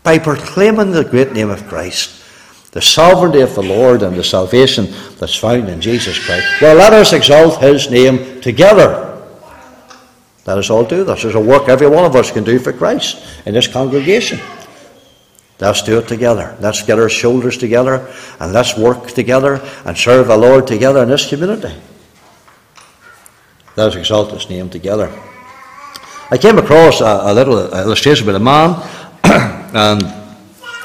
By 0.04 0.20
proclaiming 0.20 0.92
the 0.92 1.04
great 1.04 1.34
name 1.34 1.50
of 1.50 1.68
Christ. 1.68 2.17
The 2.72 2.82
sovereignty 2.82 3.42
of 3.42 3.56
the 3.56 3.64
Lord 3.64 4.04
and 4.04 4.16
the 4.16 4.24
salvation 4.24 4.88
that's 5.20 5.36
found 5.36 5.70
in 5.70 5.82
Jesus 5.82 6.24
Christ. 6.24 6.62
Well, 6.62 6.76
let 6.76 6.94
us 6.94 7.14
exalt 7.14 7.62
his 7.62 7.90
name 7.90 8.42
together. 8.42 9.04
Let 10.46 10.58
us 10.58 10.70
all 10.70 10.86
do 10.86 11.04
this. 11.04 11.24
There's 11.24 11.36
a 11.36 11.40
work 11.40 11.70
every 11.70 11.88
one 11.88 12.06
of 12.06 12.16
us 12.16 12.32
can 12.32 12.44
do 12.44 12.60
for 12.60 12.72
Christ 12.72 13.26
in 13.46 13.54
this 13.54 13.68
congregation. 13.68 14.40
Let's 15.60 15.82
do 15.82 15.98
it 15.98 16.08
together. 16.08 16.56
Let's 16.60 16.84
get 16.84 17.00
our 17.00 17.10
shoulders 17.10 17.58
together 17.58 18.08
and 18.40 18.54
let's 18.54 18.78
work 18.78 19.08
together 19.08 19.62
and 19.86 19.98
serve 19.98 20.28
the 20.28 20.38
Lord 20.38 20.68
together 20.68 21.02
in 21.04 21.10
this 21.10 21.28
community. 21.28 21.74
Let 23.76 23.90
us 23.90 23.96
exalt 23.96 24.32
His 24.32 24.50
name 24.50 24.70
together. 24.70 25.12
I 26.30 26.38
came 26.38 26.58
across 26.58 27.02
a, 27.02 27.22
a 27.24 27.34
little 27.34 27.74
illustration 27.74 28.26
with 28.26 28.36
a 28.36 28.40
man, 28.40 28.76
and 29.24 30.02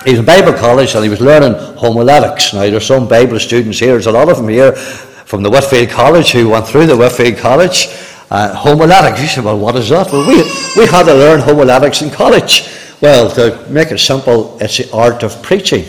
he 0.04 0.10
was 0.10 0.20
in 0.20 0.24
Bible 0.24 0.52
college 0.54 0.94
and 0.94 1.04
he 1.04 1.10
was 1.10 1.20
learning 1.20 1.54
homiletics. 1.82 2.54
Now, 2.54 2.60
there's 2.60 2.86
some 2.86 3.08
Bible 3.08 3.40
students 3.40 3.78
here, 3.78 3.92
there's 3.92 4.06
a 4.06 4.12
lot 4.12 4.28
of 4.28 4.36
them 4.36 4.48
here 4.48 4.72
from 4.72 5.42
the 5.42 5.50
Whitefield 5.50 5.90
College 5.90 6.30
who 6.30 6.50
went 6.50 6.66
through 6.68 6.86
the 6.86 6.96
Whitefield 6.96 7.38
College. 7.38 7.88
Uh, 8.30 8.54
homiletics. 8.54 9.20
You 9.20 9.28
say, 9.28 9.40
well, 9.42 9.58
what 9.58 9.76
is 9.76 9.90
that? 9.90 10.10
Well, 10.10 10.26
we, 10.26 10.36
we 10.80 10.86
had 10.86 11.04
to 11.04 11.12
learn 11.12 11.40
homiletics 11.40 12.00
in 12.00 12.08
college. 12.08 12.66
Well, 13.02 13.30
to 13.32 13.68
make 13.68 13.92
it 13.92 13.98
simple, 13.98 14.56
it's 14.58 14.78
the 14.78 14.90
art 14.90 15.22
of 15.22 15.42
preaching. 15.42 15.84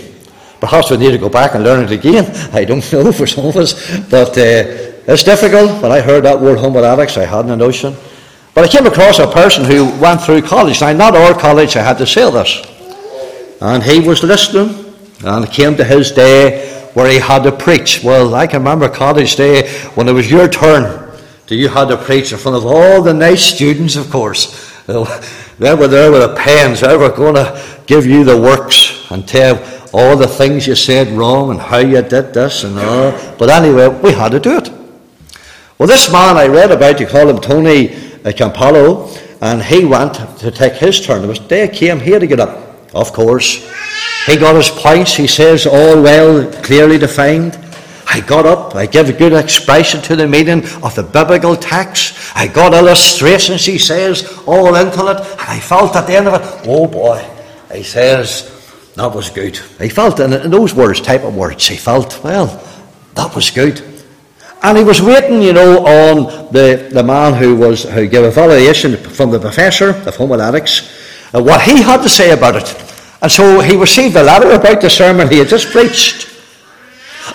Perhaps 0.60 0.92
we 0.92 0.98
need 0.98 1.12
to 1.12 1.18
go 1.18 1.30
back 1.30 1.56
and 1.56 1.64
learn 1.64 1.86
it 1.86 1.92
again. 1.92 2.26
I 2.54 2.66
don't 2.66 2.84
know 2.92 3.14
for 3.14 3.28
some 3.28 3.46
of 3.46 3.56
us, 3.56 3.74
but 4.10 4.38
uh, 4.38 4.92
it's 5.08 5.24
difficult. 5.24 5.82
When 5.82 5.92
I 5.92 6.02
heard 6.02 6.26
that 6.26 6.38
word 6.38 6.58
homiletics, 6.58 7.18
I 7.18 7.26
hadn't 7.26 7.52
a 7.52 7.56
notion. 7.56 7.96
But 8.54 8.66
I 8.66 8.68
came 8.68 8.86
across 8.88 9.20
a 9.20 9.28
person 9.28 9.64
who 9.64 9.86
went 10.02 10.22
through 10.22 10.42
college. 10.42 10.82
Now, 10.82 10.92
not 10.94 11.16
our 11.16 11.34
college, 11.34 11.78
I 11.78 11.84
had 11.84 11.98
to 12.00 12.06
say 12.06 12.30
this. 12.30 12.62
And 13.62 13.82
he 13.82 14.00
was 14.02 14.22
listening, 14.22 14.83
and 15.24 15.46
it 15.46 15.52
came 15.52 15.76
to 15.78 15.84
his 15.84 16.12
day 16.12 16.70
where 16.94 17.10
he 17.10 17.20
had 17.20 17.44
to 17.44 17.52
preach. 17.52 18.04
Well, 18.04 18.34
I 18.36 18.48
can 18.48 18.60
remember 18.60 18.90
college 18.90 19.36
day 19.36 19.70
when 19.96 20.08
it 20.08 20.14
was 20.14 20.30
your 20.30 20.48
turn. 20.48 21.02
You 21.48 21.70
had 21.70 21.90
to 21.90 21.98
preach 21.98 22.32
in 22.32 22.40
front 22.40 22.58
of 22.58 22.66
all 22.66 23.04
the 23.04 23.14
nice 23.14 23.44
students, 23.44 23.96
of 23.96 24.10
course. 24.10 24.72
They 25.60 25.74
were 25.76 25.88
there 25.88 26.12
with 26.12 26.22
the 26.22 26.36
pens. 26.36 26.82
They 26.82 26.98
were 26.98 27.12
going 27.12 27.36
to 27.36 27.62
give 27.86 28.08
you 28.08 28.24
the 28.24 28.36
works 28.36 29.06
and 29.12 29.26
tell 29.28 29.58
all 29.94 30.18
the 30.18 30.28
things 30.28 30.66
you 30.66 30.76
said 30.76 31.10
wrong 31.10 31.52
and 31.52 31.60
how 31.60 31.78
you 31.78 32.02
did 32.02 32.34
this 32.34 32.64
and 32.64 32.78
all. 32.80 33.12
But 33.38 33.50
anyway, 33.50 33.88
we 33.88 34.12
had 34.12 34.32
to 34.32 34.40
do 34.40 34.58
it. 34.58 34.72
Well, 35.78 35.88
this 35.88 36.12
man 36.12 36.38
I 36.38 36.48
read 36.48 36.72
about, 36.72 37.00
you 37.00 37.06
call 37.06 37.30
him 37.30 37.40
Tony 37.40 37.94
uh, 37.94 38.32
Campolo, 38.32 39.16
and 39.42 39.62
he 39.62 39.86
went 39.86 40.16
to 40.40 40.50
take 40.50 40.74
his 40.74 41.06
turn. 41.06 41.24
It 41.24 41.28
was 41.28 41.40
day 41.40 41.68
came, 41.68 42.00
he 42.00 42.12
had 42.12 42.22
to 42.22 42.28
get 42.28 42.40
up. 42.40 42.94
Of 42.96 43.14
course, 43.14 43.70
he 44.26 44.38
got 44.38 44.56
his 44.56 44.70
points. 44.70 45.16
He 45.16 45.28
says 45.28 45.66
all 45.66 46.02
well, 46.02 46.52
clearly 46.64 46.98
defined. 46.98 47.60
I 48.08 48.20
got 48.20 48.46
up, 48.46 48.76
I 48.76 48.86
gave 48.86 49.10
a 49.10 49.14
good 49.14 49.34
expression 49.34 50.02
to 50.04 50.16
the 50.16 50.28
meeting 50.28 50.64
of 50.84 50.94
the 50.94 51.04
biblical 51.04 51.56
text. 51.56 52.16
I 52.36 52.48
got 52.48 52.74
illustrations, 52.74 53.66
he 53.66 53.80
says, 53.80 54.44
all 54.46 54.76
into 54.76 55.08
it. 55.08 55.18
And 55.18 55.40
I 55.40 55.60
felt 55.60 55.96
at 55.96 56.06
the 56.06 56.16
end 56.16 56.28
of 56.28 56.40
it, 56.40 56.68
oh 56.68 56.86
boy, 56.88 57.26
he 57.74 57.82
says, 57.82 58.50
that 58.96 59.08
was 59.08 59.30
good. 59.30 59.58
He 59.80 59.90
felt, 59.90 60.20
in 60.20 60.52
those 60.52 60.76
words, 60.76 61.02
type 61.02 61.24
of 61.24 61.36
words, 61.36 61.68
he 61.68 61.76
felt, 61.76 62.24
well, 62.24 62.48
that 63.16 63.34
was 63.34 63.50
good. 63.50 63.82
And 64.62 64.78
he 64.78 64.84
was 64.84 65.02
waiting, 65.02 65.42
you 65.42 65.54
know, 65.54 65.86
on 65.86 66.54
the, 66.54 66.90
the 66.92 67.04
man 67.04 67.34
who 67.34 67.56
was 67.56 67.84
who 67.84 68.08
gave 68.08 68.24
evaluation 68.24 68.96
from 68.96 69.32
the 69.32 69.40
professor 69.40 69.90
of 69.90 70.16
homiletics, 70.16 70.90
uh, 71.34 71.42
what 71.42 71.62
he 71.62 71.82
had 71.82 72.02
to 72.04 72.10
say 72.10 72.32
about 72.32 72.56
it. 72.58 72.93
And 73.24 73.32
so 73.32 73.62
he 73.62 73.78
received 73.78 74.18
a 74.18 74.22
letter 74.22 74.52
about 74.52 74.82
the 74.82 74.90
sermon 74.90 75.30
he 75.30 75.38
had 75.38 75.48
just 75.48 75.72
preached. 75.72 76.30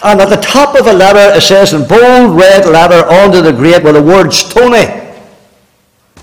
And 0.05 0.21
at 0.21 0.29
the 0.29 0.37
top 0.37 0.79
of 0.79 0.85
the 0.85 0.93
letter, 0.93 1.35
it 1.35 1.41
says 1.41 1.73
in 1.73 1.89
bold 1.89 2.39
red 2.39 2.67
letter 2.67 3.09
onto 3.09 3.41
the 3.41 3.53
grate 3.53 3.83
were 3.83 3.93
the 3.93 4.03
words 4.03 4.53
Tony. 4.53 4.85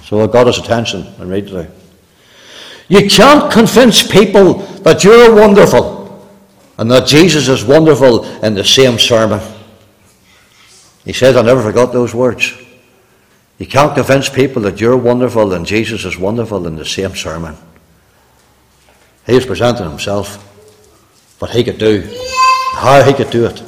So 0.04 0.24
it 0.24 0.32
got 0.32 0.46
his 0.46 0.60
attention 0.60 1.08
and 1.18 1.32
read 1.32 1.48
it 1.48 1.56
out. 1.56 1.76
You 2.90 3.10
can't 3.10 3.52
convince 3.52 4.08
people 4.08 4.60
that 4.84 5.04
you're 5.04 5.34
wonderful 5.34 6.30
and 6.78 6.92
that 6.92 7.08
Jesus 7.08 7.48
is 7.48 7.66
wonderful 7.66 8.24
in 8.44 8.54
the 8.54 8.64
same 8.64 9.00
sermon. 9.00 9.42
He 11.04 11.12
said, 11.12 11.36
I 11.36 11.42
never 11.42 11.64
forgot 11.64 11.92
those 11.92 12.14
words. 12.14 12.54
You 13.58 13.66
can't 13.66 13.96
convince 13.96 14.30
people 14.30 14.62
that 14.62 14.80
you're 14.80 14.96
wonderful 14.96 15.54
and 15.54 15.66
Jesus 15.66 16.06
is 16.06 16.20
wonderful 16.20 16.68
in 16.68 16.76
the 16.76 16.86
same 16.86 17.16
sermon. 17.16 17.58
He 19.26 19.34
was 19.34 19.46
presenting 19.46 19.90
himself, 19.90 20.38
what 21.40 21.52
he 21.52 21.64
could 21.64 21.78
do 21.78 22.04
how 22.76 23.02
he 23.04 23.14
could 23.14 23.30
do 23.30 23.46
it. 23.46 23.64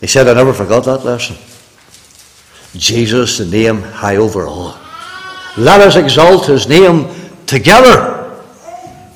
He 0.00 0.06
said, 0.06 0.28
I 0.28 0.34
never 0.34 0.52
forgot 0.52 0.84
that 0.84 1.04
lesson. 1.04 1.36
Jesus, 2.74 3.38
the 3.38 3.46
name 3.46 3.80
high 3.82 4.16
over 4.16 4.46
all. 4.46 4.78
Let 5.56 5.80
us 5.80 5.96
exalt 5.96 6.46
his 6.46 6.68
name 6.68 7.08
together. 7.46 8.42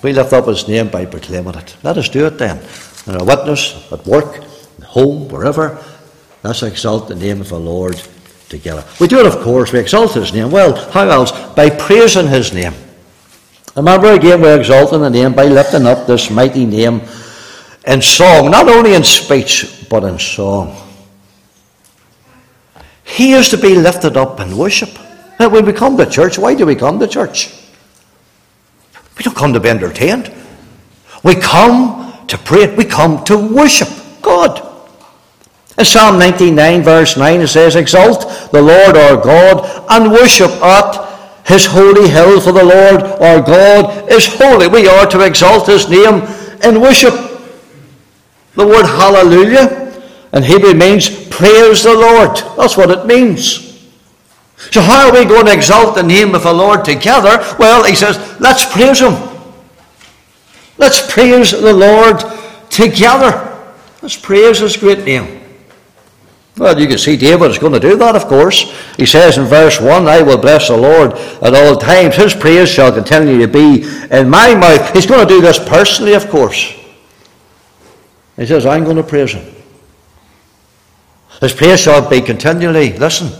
We 0.02 0.12
lift 0.12 0.32
up 0.32 0.46
his 0.46 0.68
name 0.68 0.88
by 0.88 1.06
proclaiming 1.06 1.54
it. 1.54 1.76
Let 1.82 1.98
us 1.98 2.08
do 2.08 2.26
it 2.26 2.38
then. 2.38 2.58
In 3.06 3.16
our 3.16 3.24
witness, 3.24 3.90
at 3.92 4.06
work, 4.06 4.36
at 4.36 4.84
home, 4.84 5.28
wherever. 5.28 5.82
Let's 6.42 6.62
exalt 6.62 7.08
the 7.08 7.14
name 7.14 7.40
of 7.40 7.48
the 7.48 7.58
Lord 7.58 8.00
together. 8.48 8.84
We 9.00 9.08
do 9.08 9.20
it, 9.20 9.26
of 9.26 9.42
course. 9.42 9.72
We 9.72 9.78
exalt 9.78 10.14
his 10.14 10.32
name. 10.32 10.50
Well, 10.50 10.76
how 10.90 11.08
else? 11.08 11.32
By 11.54 11.70
praising 11.70 12.26
his 12.26 12.52
name. 12.52 12.74
Remember 13.76 14.12
again, 14.12 14.40
we're 14.40 14.58
exalting 14.58 15.00
the 15.00 15.10
name 15.10 15.32
by 15.32 15.46
lifting 15.46 15.86
up 15.86 16.06
this 16.06 16.30
mighty 16.30 16.64
name 16.64 17.02
in 17.86 18.00
song, 18.00 18.50
not 18.50 18.68
only 18.68 18.94
in 18.94 19.02
speech, 19.02 19.86
but 19.90 20.04
in 20.04 20.18
song. 20.18 20.76
He 23.02 23.32
is 23.32 23.48
to 23.50 23.58
be 23.58 23.74
lifted 23.74 24.16
up 24.16 24.38
in 24.40 24.56
worship. 24.56 24.90
Now, 25.40 25.48
when 25.48 25.66
we 25.66 25.72
come 25.72 25.96
to 25.96 26.06
church, 26.06 26.38
why 26.38 26.54
do 26.54 26.64
we 26.66 26.76
come 26.76 26.98
to 27.00 27.08
church? 27.08 27.52
We 29.18 29.24
don't 29.24 29.36
come 29.36 29.52
to 29.52 29.60
be 29.60 29.68
entertained. 29.68 30.32
We 31.22 31.34
come 31.34 32.26
to 32.28 32.38
pray. 32.38 32.74
We 32.74 32.84
come 32.84 33.24
to 33.24 33.36
worship 33.36 33.88
God. 34.22 34.70
In 35.76 35.84
Psalm 35.84 36.18
99, 36.18 36.82
verse 36.82 37.16
9, 37.16 37.40
it 37.40 37.48
says, 37.48 37.74
Exalt 37.74 38.50
the 38.52 38.62
Lord 38.62 38.96
our 38.96 39.16
God 39.16 39.84
and 39.90 40.12
worship 40.12 40.50
at 40.62 41.13
his 41.46 41.66
holy 41.66 42.08
hill, 42.08 42.40
for 42.40 42.52
the 42.52 42.64
Lord 42.64 43.02
our 43.20 43.40
God 43.40 44.10
is 44.10 44.26
holy. 44.26 44.68
We 44.68 44.88
are 44.88 45.06
to 45.06 45.20
exalt 45.20 45.66
his 45.66 45.88
name 45.88 46.22
in 46.62 46.80
worship. 46.80 47.14
The 48.54 48.66
word 48.66 48.86
hallelujah 48.86 50.02
in 50.32 50.42
Hebrew 50.42 50.74
means 50.74 51.28
praise 51.28 51.82
the 51.84 51.94
Lord. 51.94 52.36
That's 52.56 52.76
what 52.76 52.90
it 52.90 53.06
means. 53.06 53.64
So, 54.56 54.80
how 54.80 55.08
are 55.08 55.12
we 55.12 55.24
going 55.24 55.46
to 55.46 55.52
exalt 55.52 55.94
the 55.94 56.02
name 56.02 56.34
of 56.34 56.44
the 56.44 56.52
Lord 56.52 56.84
together? 56.84 57.38
Well, 57.58 57.84
he 57.84 57.94
says, 57.94 58.18
let's 58.40 58.64
praise 58.64 59.00
him. 59.00 59.14
Let's 60.78 61.12
praise 61.12 61.50
the 61.50 61.72
Lord 61.72 62.22
together. 62.70 63.50
Let's 64.00 64.16
praise 64.16 64.60
his 64.60 64.76
great 64.76 65.04
name. 65.04 65.43
Well, 66.56 66.78
you 66.78 66.86
can 66.86 66.98
see 66.98 67.16
David 67.16 67.50
is 67.50 67.58
going 67.58 67.72
to 67.72 67.80
do 67.80 67.96
that, 67.96 68.14
of 68.14 68.26
course. 68.26 68.72
He 68.96 69.06
says 69.06 69.38
in 69.38 69.44
verse 69.44 69.80
1, 69.80 70.06
I 70.06 70.22
will 70.22 70.38
bless 70.38 70.68
the 70.68 70.76
Lord 70.76 71.12
at 71.12 71.54
all 71.54 71.76
times. 71.76 72.14
His 72.14 72.32
praise 72.32 72.68
shall 72.68 72.92
continue 72.92 73.38
to 73.40 73.48
be 73.48 73.82
in 74.10 74.30
my 74.30 74.54
mouth. 74.54 74.92
He's 74.92 75.06
going 75.06 75.26
to 75.26 75.34
do 75.34 75.40
this 75.40 75.58
personally, 75.58 76.14
of 76.14 76.28
course. 76.28 76.72
He 78.36 78.46
says, 78.46 78.66
I'm 78.66 78.84
going 78.84 78.96
to 78.96 79.02
praise 79.02 79.32
him. 79.32 79.52
His 81.40 81.52
praise 81.52 81.80
shall 81.80 82.08
be 82.08 82.20
continually, 82.20 82.92
listen, 82.98 83.30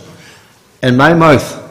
in 0.83 0.97
my 0.97 1.13
mouth. 1.13 1.61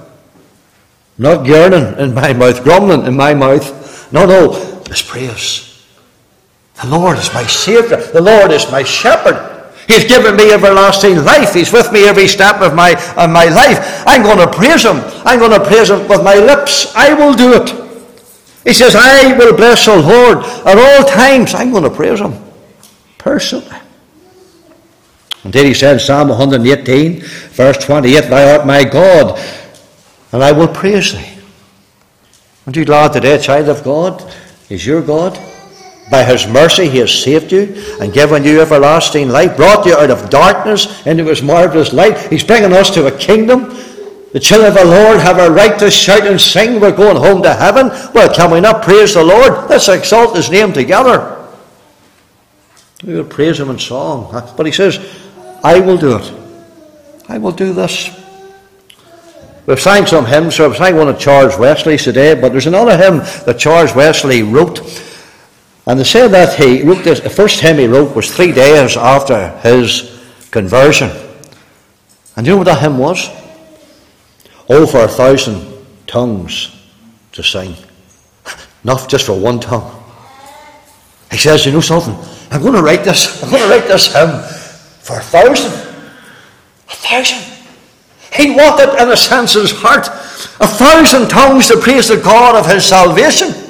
Not 1.18 1.46
yearning 1.46 1.98
in 1.98 2.14
my 2.14 2.32
mouth, 2.32 2.64
grumbling 2.64 3.06
in 3.06 3.16
my 3.16 3.34
mouth. 3.34 4.10
No, 4.12 4.24
no, 4.24 4.52
his 4.88 5.02
praise. 5.02 5.86
The 6.80 6.88
Lord 6.88 7.18
is 7.18 7.32
my 7.32 7.44
Saviour. 7.44 8.00
The 8.00 8.20
Lord 8.20 8.50
is 8.50 8.70
my 8.70 8.82
shepherd. 8.82 9.53
He's 9.86 10.04
given 10.04 10.36
me 10.36 10.50
everlasting 10.52 11.16
life. 11.24 11.54
He's 11.54 11.72
with 11.72 11.92
me 11.92 12.06
every 12.06 12.26
step 12.26 12.60
of 12.60 12.74
my, 12.74 12.92
of 13.16 13.30
my 13.30 13.46
life. 13.46 14.04
I'm 14.06 14.22
going 14.22 14.38
to 14.38 14.50
praise 14.50 14.84
Him. 14.84 15.00
I'm 15.24 15.38
going 15.38 15.58
to 15.58 15.64
praise 15.64 15.90
Him 15.90 16.08
with 16.08 16.24
my 16.24 16.36
lips. 16.36 16.94
I 16.94 17.12
will 17.12 17.34
do 17.34 17.52
it. 17.52 17.68
He 18.64 18.72
says, 18.72 18.94
I 18.96 19.36
will 19.36 19.54
bless 19.54 19.84
the 19.84 19.96
Lord 19.96 20.38
at 20.66 20.78
all 20.78 21.04
times. 21.06 21.54
I'm 21.54 21.70
going 21.70 21.84
to 21.84 21.90
praise 21.90 22.20
Him 22.20 22.34
personally. 23.18 23.78
And 25.44 25.52
then 25.52 25.66
he 25.66 25.74
said 25.74 25.94
in 25.94 26.00
Psalm 26.00 26.28
118, 26.28 27.20
verse 27.20 27.84
28, 27.84 28.20
Thou 28.30 28.56
art 28.56 28.66
my 28.66 28.82
God, 28.82 29.38
and 30.32 30.42
I 30.42 30.52
will 30.52 30.68
praise 30.68 31.12
thee. 31.12 31.38
Aren't 32.66 32.76
you 32.76 32.86
glad 32.86 33.12
today, 33.12 33.38
child 33.38 33.68
of 33.68 33.84
God? 33.84 34.34
is 34.68 34.86
your 34.86 35.02
God. 35.02 35.38
By 36.10 36.22
his 36.22 36.46
mercy, 36.46 36.88
he 36.88 36.98
has 36.98 37.12
saved 37.12 37.50
you 37.50 37.82
and 38.00 38.12
given 38.12 38.44
you 38.44 38.60
everlasting 38.60 39.28
life, 39.28 39.56
brought 39.56 39.86
you 39.86 39.94
out 39.94 40.10
of 40.10 40.28
darkness 40.28 41.06
into 41.06 41.24
his 41.24 41.42
marvelous 41.42 41.92
light. 41.92 42.18
He's 42.30 42.44
bringing 42.44 42.72
us 42.72 42.90
to 42.90 43.06
a 43.06 43.18
kingdom. 43.18 43.74
The 44.32 44.40
children 44.40 44.72
of 44.72 44.78
the 44.78 44.84
Lord 44.84 45.20
have 45.20 45.38
a 45.38 45.50
right 45.50 45.78
to 45.78 45.90
shout 45.90 46.26
and 46.26 46.40
sing, 46.40 46.80
We're 46.80 46.94
going 46.94 47.16
home 47.16 47.42
to 47.42 47.54
heaven. 47.54 47.88
Well, 48.12 48.34
can 48.34 48.50
we 48.50 48.60
not 48.60 48.82
praise 48.82 49.14
the 49.14 49.24
Lord? 49.24 49.70
Let's 49.70 49.88
exalt 49.88 50.36
his 50.36 50.50
name 50.50 50.72
together. 50.72 51.48
We 53.04 53.14
will 53.14 53.24
praise 53.24 53.60
him 53.60 53.70
in 53.70 53.78
song. 53.78 54.30
But 54.56 54.66
he 54.66 54.72
says, 54.72 54.98
I 55.62 55.78
will 55.78 55.96
do 55.96 56.16
it. 56.16 56.32
I 57.28 57.38
will 57.38 57.52
do 57.52 57.72
this. 57.72 58.10
We've 59.66 59.80
sang 59.80 60.04
some 60.04 60.26
hymns, 60.26 60.56
so 60.56 60.68
I've 60.68 60.76
sang 60.76 60.96
one 60.96 61.08
of 61.08 61.18
Charles 61.18 61.58
Wesley's 61.58 62.04
today, 62.04 62.38
but 62.38 62.52
there's 62.52 62.66
another 62.66 62.98
hymn 62.98 63.18
that 63.46 63.58
Charles 63.58 63.94
Wesley 63.94 64.42
wrote. 64.42 64.80
And 65.86 66.00
they 66.00 66.04
said 66.04 66.28
that 66.28 66.54
he 66.54 66.82
wrote 66.82 67.04
this, 67.04 67.20
the 67.20 67.30
first 67.30 67.60
hymn 67.60 67.78
he 67.78 67.86
wrote 67.86 68.16
was 68.16 68.34
three 68.34 68.52
days 68.52 68.96
after 68.96 69.50
his 69.58 70.18
conversion. 70.50 71.10
And 72.36 72.46
you 72.46 72.52
know 72.52 72.58
what 72.58 72.64
that 72.64 72.80
hymn 72.80 72.98
was? 72.98 73.28
Oh, 74.68 74.86
for 74.86 75.04
a 75.04 75.08
thousand 75.08 75.66
tongues 76.06 76.74
to 77.32 77.42
sing. 77.42 77.76
Not 78.84 79.08
just 79.08 79.26
for 79.26 79.38
one 79.38 79.60
tongue. 79.60 80.02
He 81.30 81.36
says, 81.36 81.66
you 81.66 81.72
know 81.72 81.80
something? 81.80 82.16
I'm 82.50 82.62
going 82.62 82.74
to 82.74 82.82
write 82.82 83.04
this. 83.04 83.42
I'm 83.42 83.50
going 83.50 83.62
to 83.62 83.68
write 83.68 83.86
this 83.86 84.06
hymn 84.12 84.40
for 85.02 85.18
a 85.18 85.22
thousand. 85.22 85.72
A 86.88 86.94
thousand. 86.94 87.54
He 88.32 88.50
wanted, 88.52 89.00
in 89.02 89.10
a 89.10 89.16
sense, 89.16 89.54
of 89.54 89.62
his 89.62 89.72
heart, 89.72 90.08
a 90.60 90.66
thousand 90.66 91.28
tongues 91.28 91.68
to 91.68 91.76
praise 91.76 92.08
the 92.08 92.16
God 92.16 92.56
of 92.56 92.70
his 92.70 92.84
salvation. 92.86 93.63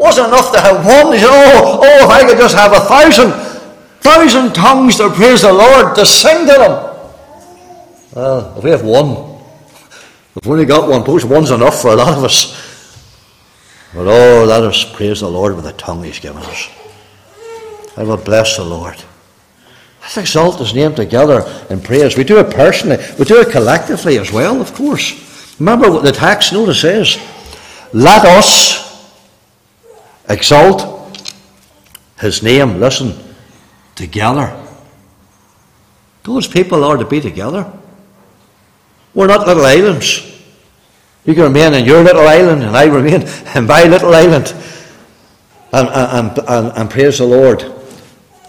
Wasn't 0.00 0.28
enough 0.28 0.50
to 0.52 0.60
have 0.60 0.76
one. 0.78 1.12
He 1.12 1.18
said, 1.18 1.28
oh, 1.30 1.78
oh, 1.82 2.04
if 2.04 2.10
I 2.10 2.26
could 2.26 2.38
just 2.38 2.54
have 2.54 2.72
a 2.72 2.80
thousand, 2.80 3.32
thousand 4.00 4.54
tongues 4.54 4.96
to 4.96 5.10
praise 5.10 5.42
the 5.42 5.52
Lord, 5.52 5.94
to 5.94 6.06
sing 6.06 6.46
to 6.46 6.54
Him. 6.54 6.72
Well, 8.14 8.56
if 8.56 8.64
we 8.64 8.70
have 8.70 8.82
one, 8.82 9.10
if 10.36 10.46
we 10.46 10.52
only 10.52 10.64
got 10.64 10.88
one 10.88 11.04
post, 11.04 11.26
one's 11.26 11.50
enough 11.50 11.82
for 11.82 11.88
a 11.88 11.96
lot 11.96 12.16
of 12.16 12.24
us. 12.24 12.56
But 13.92 14.06
oh, 14.06 14.46
let 14.46 14.62
us 14.62 14.90
praise 14.90 15.20
the 15.20 15.30
Lord 15.30 15.54
with 15.54 15.66
the 15.66 15.74
tongue 15.74 16.02
He's 16.02 16.18
given 16.18 16.42
us. 16.44 16.70
I 17.98 18.02
will 18.02 18.16
bless 18.16 18.56
the 18.56 18.64
Lord. 18.64 18.96
Let's 20.00 20.16
exalt 20.16 20.60
His 20.60 20.72
name 20.72 20.94
together 20.94 21.42
in 21.68 21.78
praise. 21.82 22.16
We 22.16 22.24
do 22.24 22.38
it 22.38 22.50
personally, 22.50 22.96
we 23.18 23.26
do 23.26 23.38
it 23.42 23.50
collectively 23.50 24.16
as 24.16 24.32
well, 24.32 24.62
of 24.62 24.72
course. 24.72 25.58
Remember 25.60 25.90
what 25.90 26.04
the 26.04 26.12
text 26.12 26.54
notice 26.54 26.80
says. 26.80 27.18
Let 27.92 28.24
us 28.24 28.89
exalt 30.30 31.28
His 32.20 32.42
name, 32.42 32.80
listen, 32.80 33.14
together. 33.94 34.56
Those 36.22 36.46
people 36.46 36.84
are 36.84 36.96
to 36.96 37.04
be 37.04 37.20
together. 37.20 37.70
We're 39.14 39.26
not 39.26 39.46
little 39.46 39.64
islands. 39.64 40.26
You 41.24 41.34
can 41.34 41.44
remain 41.44 41.74
in 41.74 41.84
your 41.84 42.02
little 42.02 42.26
island, 42.26 42.62
and 42.62 42.76
I 42.76 42.84
remain 42.84 43.22
in 43.54 43.66
my 43.66 43.84
little 43.84 44.14
island. 44.14 44.54
And, 45.72 45.88
and, 45.88 46.38
and, 46.48 46.72
and 46.76 46.90
praise 46.90 47.18
the 47.18 47.26
Lord. 47.26 47.62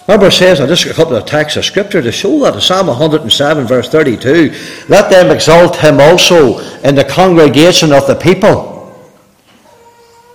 Remember, 0.07 0.31
says, 0.31 0.59
and 0.59 0.67
just 0.67 0.85
a 0.87 0.93
couple 0.93 1.15
of 1.15 1.25
texts 1.25 1.57
of 1.57 1.65
scripture 1.65 2.01
to 2.01 2.11
show 2.11 2.39
that, 2.39 2.55
in 2.55 2.61
Psalm 2.61 2.87
107, 2.87 3.67
verse 3.67 3.87
32, 3.89 4.51
let 4.89 5.09
them 5.11 5.29
exalt 5.29 5.75
him 5.75 5.99
also 5.99 6.57
in 6.79 6.95
the 6.95 7.03
congregation 7.03 7.91
of 7.91 8.07
the 8.07 8.15
people. 8.15 8.70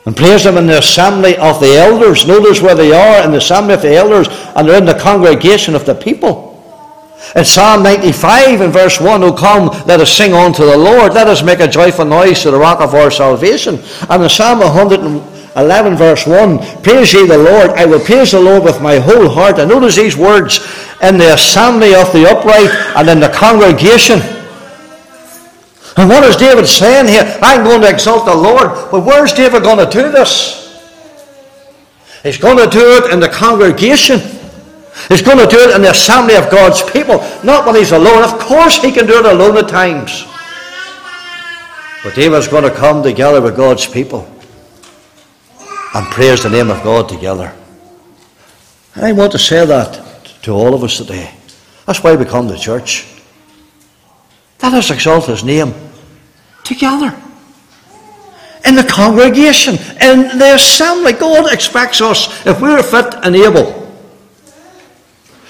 And 0.07 0.16
praise 0.16 0.45
them 0.45 0.57
in 0.57 0.66
the 0.66 0.79
assembly 0.79 1.37
of 1.37 1.59
the 1.59 1.77
elders. 1.77 2.27
Notice 2.27 2.62
where 2.62 2.77
they 2.77 2.92
are 2.92 3.25
in 3.25 3.33
the 3.33 3.38
assembly 3.38 3.75
of 3.75 3.83
the 3.83 3.95
elders, 3.95 4.29
and 4.55 4.66
they're 4.66 4.79
in 4.79 4.85
the 4.85 4.95
congregation 4.95 5.75
of 5.75 5.85
the 5.85 5.95
people. 5.95 6.47
In 7.35 7.45
Psalm 7.45 7.83
95 7.83 8.61
in 8.61 8.71
verse 8.71 9.01
1, 9.01 9.25
O 9.25 9.33
come, 9.33 9.66
let 9.87 10.01
us 10.01 10.12
sing 10.12 10.33
unto 10.33 10.64
the 10.64 10.77
Lord, 10.77 11.12
let 11.12 11.27
us 11.27 11.42
make 11.42 11.59
a 11.59 11.66
joyful 11.66 12.05
noise 12.05 12.40
to 12.42 12.53
the 12.53 12.59
rock 12.59 12.81
of 12.81 12.95
our 12.95 13.11
salvation. 13.11 13.81
And 14.09 14.23
in 14.23 14.29
Psalm 14.29 14.61
111 14.61 15.97
verse 15.97 16.25
1, 16.25 16.83
Praise 16.83 17.12
ye 17.12 17.27
the 17.27 17.37
Lord, 17.37 17.71
I 17.71 17.85
will 17.85 17.99
praise 17.99 18.31
the 18.31 18.40
Lord 18.40 18.62
with 18.62 18.81
my 18.81 18.99
whole 18.99 19.29
heart. 19.29 19.59
And 19.59 19.71
notice 19.71 19.97
these 19.97 20.16
words, 20.16 20.61
in 21.03 21.19
the 21.19 21.35
assembly 21.35 21.95
of 21.95 22.12
the 22.12 22.31
upright 22.31 22.71
and 22.97 23.09
in 23.09 23.21
the 23.21 23.29
congregation. 23.29 24.21
And 25.97 26.11
what 26.11 26.25
is 26.25 26.37
David 26.37 26.67
saying 26.67 27.07
here? 27.07 27.39
I'm 27.41 27.65
going 27.65 27.81
to 27.81 27.89
exalt 27.89 28.27
the 28.27 28.35
Lord, 28.35 28.91
but 28.91 29.01
where's 29.01 29.33
David 29.33 29.63
going 29.63 29.79
to 29.79 29.91
do 29.91 30.11
this? 30.11 30.63
He's 32.23 32.39
going 32.39 32.59
to 32.59 32.69
do 32.69 32.97
it 32.97 33.13
in 33.13 33.21
the 33.21 33.29
congregation. 33.29 34.19
He's 35.09 35.23
going 35.23 35.39
to 35.39 35.47
do 35.47 35.59
it 35.59 35.75
in 35.75 35.83
the 35.83 35.91
assembly 35.91 36.35
of 36.35 36.51
God's 36.51 36.83
people, 36.91 37.19
not 37.45 37.65
when 37.65 37.77
he's 37.77 37.93
alone. 37.93 38.23
Of 38.23 38.39
course, 38.39 38.83
he 38.83 38.93
can 38.93 39.07
do 39.07 39.19
it 39.19 39.25
alone 39.25 39.57
at 39.57 39.69
times. 39.69 40.27
But 42.03 42.15
David's 42.15 42.49
going 42.49 42.65
to 42.65 42.71
come 42.71 43.03
together 43.03 43.41
with 43.41 43.57
God's 43.57 43.87
people 43.87 44.29
and 45.95 46.07
praise 46.09 46.43
the 46.43 46.51
name 46.51 46.71
of 46.71 46.83
God 46.83 47.09
together. 47.09 47.55
And 48.95 49.05
I 49.05 49.13
want 49.13 49.33
to 49.33 49.39
say 49.39 49.65
that 49.65 49.95
to 50.43 50.53
all 50.53 50.75
of 50.75 50.85
us 50.85 50.99
today. 50.99 51.33
That's 51.87 52.03
why 52.03 52.17
we 52.17 52.25
come 52.25 52.49
to 52.49 52.59
church. 52.59 53.07
Let 54.67 54.75
us 54.75 54.91
exalt 54.91 55.27
his 55.27 55.45
name 55.45 55.73
together. 56.65 57.17
In 58.65 58.75
the 58.75 58.83
congregation, 58.83 59.77
in 60.01 60.39
the 60.39 60.55
assembly. 60.57 61.13
God 61.13 61.53
expects 61.53 62.01
us, 62.01 62.45
if 62.45 62.61
we're 62.61 62.83
fit 62.83 63.15
and 63.23 63.37
able, 63.37 63.97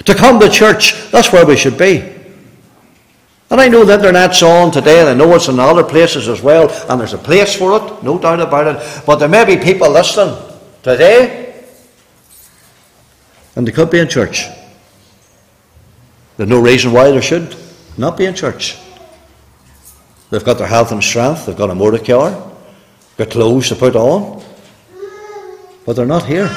to 0.05 0.15
come 0.15 0.39
to 0.39 0.51
church, 0.51 1.11
that's 1.11 1.33
where 1.33 1.47
we 1.47 1.57
should 1.57 1.79
be. 1.79 2.01
And 3.49 3.59
I 3.59 3.69
know 3.69 3.87
the 3.87 3.95
internet's 3.95 4.43
on 4.43 4.71
today, 4.71 5.01
and 5.01 5.09
I 5.09 5.15
know 5.15 5.35
it's 5.35 5.49
in 5.49 5.59
other 5.59 5.83
places 5.83 6.29
as 6.29 6.43
well, 6.43 6.69
and 6.91 7.01
there's 7.01 7.15
a 7.15 7.19
place 7.19 7.57
for 7.57 7.75
it, 7.79 8.03
no 8.03 8.19
doubt 8.19 8.41
about 8.41 8.77
it. 8.77 9.03
But 9.07 9.17
there 9.17 9.31
may 9.31 9.47
be 9.47 9.57
people 9.57 9.91
listening 9.91 10.37
today, 10.83 11.65
and 13.55 13.67
they 13.67 13.73
could 13.73 13.89
be 13.89 13.99
in 13.99 14.09
church. 14.09 14.45
There's 16.37 16.51
no 16.51 16.61
reason 16.61 16.93
why 16.93 17.11
they 17.11 17.23
should 17.23 17.57
not 17.97 18.19
be 18.19 18.27
in 18.27 18.35
church. 18.35 18.77
They've 20.31 20.45
got 20.45 20.59
their 20.59 20.67
health 20.67 20.93
and 20.93 21.03
strength, 21.03 21.47
they've 21.47 21.57
got 21.57 21.71
a 21.71 21.75
motor 21.75 21.99
car, 21.99 22.53
got 23.17 23.31
clothes 23.31 23.69
to 23.69 23.77
put 23.77 23.95
on, 23.95 24.43
but 25.85 25.95
they're 25.95 26.07
not 26.07 26.27
here. 26.27 26.51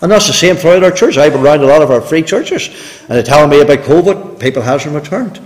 And 0.00 0.12
that's 0.12 0.26
the 0.26 0.32
same 0.32 0.56
throughout 0.56 0.84
our 0.84 0.90
church. 0.90 1.16
I've 1.16 1.32
been 1.32 1.42
around 1.42 1.60
a 1.60 1.66
lot 1.66 1.82
of 1.82 1.90
our 1.90 2.00
free 2.00 2.22
churches, 2.22 2.68
and 3.02 3.10
they're 3.10 3.22
telling 3.22 3.50
me 3.50 3.60
about 3.60 3.78
COVID, 3.78 4.38
people 4.38 4.62
hasn't 4.62 4.94
returned. 4.94 5.38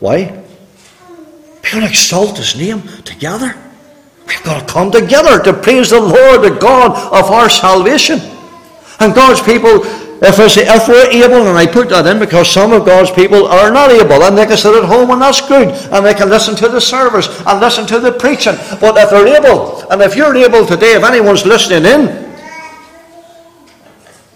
Why? 0.00 0.42
To 1.62 1.84
exalt 1.84 2.38
His 2.38 2.56
name 2.56 2.82
together. 3.04 3.54
We've 4.26 4.42
got 4.44 4.66
to 4.66 4.72
come 4.72 4.90
together 4.90 5.42
to 5.42 5.52
praise 5.52 5.90
the 5.90 6.00
Lord, 6.00 6.42
the 6.42 6.58
God 6.58 6.92
of 7.12 7.30
our 7.30 7.48
salvation. 7.48 8.20
And 9.00 9.14
God's 9.14 9.42
people, 9.42 9.84
if, 10.22 10.38
if 10.38 10.88
we're 10.88 11.10
able, 11.10 11.46
and 11.46 11.58
I 11.58 11.66
put 11.66 11.88
that 11.90 12.06
in 12.06 12.18
because 12.18 12.50
some 12.50 12.72
of 12.72 12.84
God's 12.84 13.10
people 13.10 13.46
are 13.46 13.70
not 13.70 13.90
able, 13.90 14.22
and 14.22 14.38
they 14.38 14.46
can 14.46 14.56
sit 14.56 14.74
at 14.74 14.84
home 14.84 15.10
and 15.10 15.20
that's 15.20 15.40
good, 15.46 15.68
and 15.92 16.06
they 16.06 16.14
can 16.14 16.30
listen 16.30 16.54
to 16.56 16.68
the 16.68 16.80
service 16.80 17.28
and 17.46 17.60
listen 17.60 17.86
to 17.86 17.98
the 17.98 18.12
preaching. 18.12 18.54
But 18.80 18.96
if 18.96 19.10
they're 19.10 19.26
able, 19.26 19.82
and 19.90 20.00
if 20.02 20.16
you're 20.16 20.34
able 20.34 20.64
today, 20.66 20.94
if 20.94 21.04
anyone's 21.04 21.44
listening 21.44 21.84
in, 21.84 22.32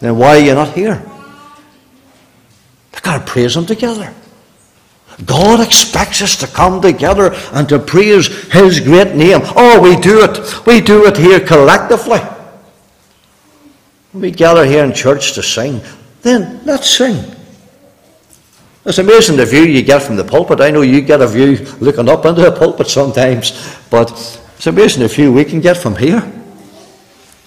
then 0.00 0.16
why 0.16 0.36
are 0.36 0.40
you 0.40 0.54
not 0.54 0.74
here? 0.74 1.02
We've 2.92 3.02
got 3.02 3.18
to 3.18 3.32
praise 3.32 3.56
Him 3.56 3.66
together. 3.66 4.12
God 5.24 5.60
expects 5.66 6.22
us 6.22 6.36
to 6.36 6.46
come 6.46 6.80
together 6.80 7.34
and 7.52 7.68
to 7.68 7.78
praise 7.78 8.28
His 8.52 8.80
great 8.80 9.14
name. 9.14 9.40
Oh, 9.56 9.80
we 9.80 9.96
do 9.96 10.22
it. 10.22 10.66
We 10.66 10.80
do 10.80 11.06
it 11.06 11.16
here 11.16 11.40
collectively. 11.40 12.20
We 14.20 14.30
gather 14.30 14.64
here 14.64 14.84
in 14.84 14.92
church 14.92 15.32
to 15.34 15.42
sing. 15.42 15.80
Then 16.22 16.60
let's 16.64 16.90
sing. 16.90 17.34
It's 18.84 18.98
amazing 18.98 19.36
the 19.36 19.44
view 19.44 19.62
you 19.62 19.82
get 19.82 20.02
from 20.02 20.16
the 20.16 20.24
pulpit. 20.24 20.60
I 20.60 20.70
know 20.70 20.82
you 20.82 21.00
get 21.02 21.20
a 21.20 21.26
view 21.26 21.56
looking 21.80 22.08
up 22.08 22.24
into 22.24 22.40
the 22.40 22.52
pulpit 22.52 22.88
sometimes, 22.88 23.76
but 23.90 24.10
it's 24.56 24.66
amazing 24.66 25.02
the 25.02 25.08
view 25.08 25.32
we 25.32 25.44
can 25.44 25.60
get 25.60 25.76
from 25.76 25.94
here. 25.94 26.22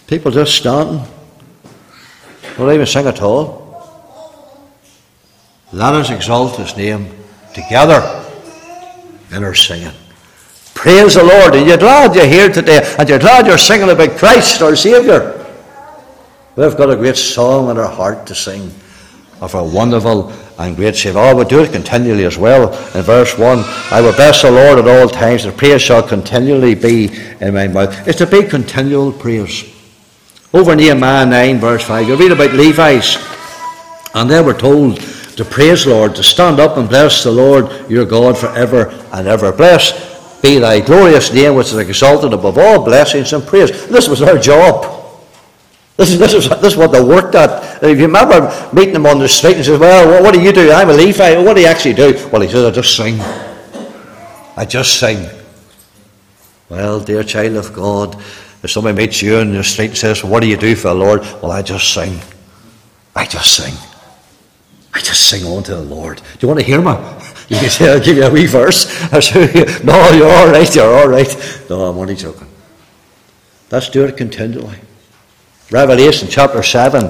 People 0.08 0.32
just 0.32 0.56
standing, 0.56 1.04
don't 2.58 2.74
even 2.74 2.86
sing 2.86 3.08
at 3.08 3.22
all. 3.22 3.60
Let 5.74 5.94
us 5.94 6.10
exalt 6.12 6.58
his 6.58 6.76
name 6.78 7.10
together 7.54 8.24
in 9.32 9.44
our 9.44 9.56
singing. 9.56 9.94
Praise 10.76 11.16
the 11.16 11.24
Lord. 11.24 11.56
And 11.56 11.68
you're 11.68 11.78
glad 11.78 12.14
you're 12.14 12.28
here 12.28 12.52
today, 12.52 12.96
and 13.00 13.08
you're 13.08 13.20
glad 13.20 13.48
you're 13.48 13.58
singing 13.58 13.90
about 13.90 14.18
Christ, 14.18 14.62
our 14.62 14.76
Saviour. 14.76 15.41
We've 16.56 16.76
got 16.76 16.90
a 16.90 16.98
great 16.98 17.16
song 17.16 17.70
in 17.70 17.78
our 17.78 17.88
heart 17.88 18.28
to 18.28 18.36
sing 18.36 18.72
of 19.40 19.56
our 19.56 19.64
wonderful 19.64 20.34
and 20.60 20.76
great 20.76 20.96
Saviour. 20.96 21.24
Oh, 21.24 21.36
we 21.36 21.46
do 21.46 21.64
it 21.64 21.72
continually 21.72 22.26
as 22.26 22.38
well. 22.38 22.74
In 22.94 23.04
verse 23.04 23.38
1, 23.38 23.60
I 23.90 24.02
will 24.02 24.14
bless 24.14 24.42
the 24.42 24.52
Lord 24.52 24.78
at 24.78 24.88
all 24.88 25.08
times, 25.08 25.46
the 25.46 25.52
praise 25.54 25.82
shall 25.82 26.04
continually 26.04 26.76
be 26.76 27.10
in 27.40 27.54
my 27.54 27.70
mouth. 27.70 28.08
It's 28.08 28.18
to 28.18 28.28
be 28.28 28.44
continual 28.44 29.14
praise. 29.14 29.64
Over 30.54 30.74
in 30.74 30.80
Nehemiah 30.80 31.26
9, 31.26 31.60
verse 31.60 31.86
5, 31.86 32.08
you 32.08 32.16
read 32.18 32.34
about 32.34 32.54
Levites, 32.54 33.18
and 34.14 34.30
they 34.30 34.42
were 34.42 34.54
told 34.54 35.00
to 35.00 35.46
praise 35.46 35.88
Lord, 35.88 36.16
to 36.18 36.24
stand 36.24 36.60
up 36.60 36.76
and 36.76 36.90
bless 36.90 37.24
the 37.24 37.32
Lord 37.32 37.90
your 37.90 38.06
God 38.06 38.38
forever 38.38 38.90
and 39.14 39.26
ever. 39.26 39.54
Blessed 39.54 40.42
be 40.42 40.60
thy 40.60 40.82
glorious 40.82 41.32
name, 41.34 41.56
which 41.56 41.68
is 41.68 41.78
exalted 41.78 42.34
above 42.34 42.58
all 42.58 42.84
blessings 42.84 43.32
and 43.32 43.48
praise. 43.48 43.88
This 43.88 44.10
was 44.10 44.20
their 44.20 44.38
job. 44.38 45.01
This 46.02 46.14
is, 46.14 46.18
this, 46.18 46.34
is, 46.34 46.50
this 46.50 46.74
is 46.74 46.78
what 46.78 46.92
they 46.92 47.00
worked 47.00 47.36
at. 47.36 47.84
If 47.84 48.00
you 48.00 48.08
remember 48.08 48.50
meeting 48.74 48.94
them 48.94 49.06
on 49.06 49.20
the 49.20 49.30
street 49.30 49.58
and 49.58 49.64
says, 49.64 49.80
Well, 49.80 50.24
what 50.24 50.34
do 50.34 50.42
you 50.42 50.52
do? 50.52 50.72
I'm 50.72 50.90
a 50.90 50.94
Levite. 50.94 51.46
What 51.46 51.54
do 51.54 51.62
you 51.62 51.68
actually 51.68 51.94
do? 51.94 52.28
Well, 52.32 52.42
he 52.42 52.50
says, 52.50 52.66
I 52.66 52.72
just 52.72 52.98
sing. 52.98 53.20
I 54.58 54.66
just 54.66 55.00
sing. 55.00 55.30
Well, 56.70 57.02
dear 57.02 57.22
child 57.22 57.56
of 57.56 57.72
God, 57.72 58.16
If 58.64 58.72
somebody 58.72 58.98
meets 58.98 59.22
you 59.22 59.38
in 59.38 59.54
the 59.54 59.64
street 59.64 59.90
and 59.90 59.98
says, 59.98 60.24
What 60.24 60.40
do 60.40 60.48
you 60.48 60.58
do 60.58 60.76
for 60.76 60.88
the 60.88 60.96
Lord? 60.96 61.22
Well, 61.22 61.52
I 61.52 61.62
just 61.62 61.94
sing. 61.94 62.20
I 63.16 63.28
just 63.28 63.56
sing. 63.56 63.76
I 64.96 65.02
just 65.02 65.30
sing 65.30 65.46
on 65.46 65.62
to 65.66 65.76
the 65.76 65.84
Lord. 65.84 66.18
Do 66.18 66.24
you 66.40 66.48
want 66.48 66.62
to 66.62 66.66
hear 66.66 66.82
me? 66.82 66.94
You 67.52 67.58
can 67.58 67.70
say, 67.70 67.92
I'll 67.92 68.00
give 68.00 68.18
you 68.18 68.24
a 68.24 68.32
wee 68.32 68.48
verse. 68.48 68.88
I 69.14 69.20
say, 69.20 69.84
No, 69.84 70.10
you're 70.14 70.32
all 70.32 70.48
right, 70.48 70.76
you're 70.76 70.98
all 70.98 71.08
right. 71.08 71.64
No, 71.70 71.84
I'm 71.84 71.98
only 72.00 72.16
joking. 72.16 72.48
Let's 73.70 73.90
do 73.90 74.04
it 74.06 74.18
continually. 74.18 74.80
Revelation 75.72 76.28
chapter 76.30 76.62
7 76.62 77.06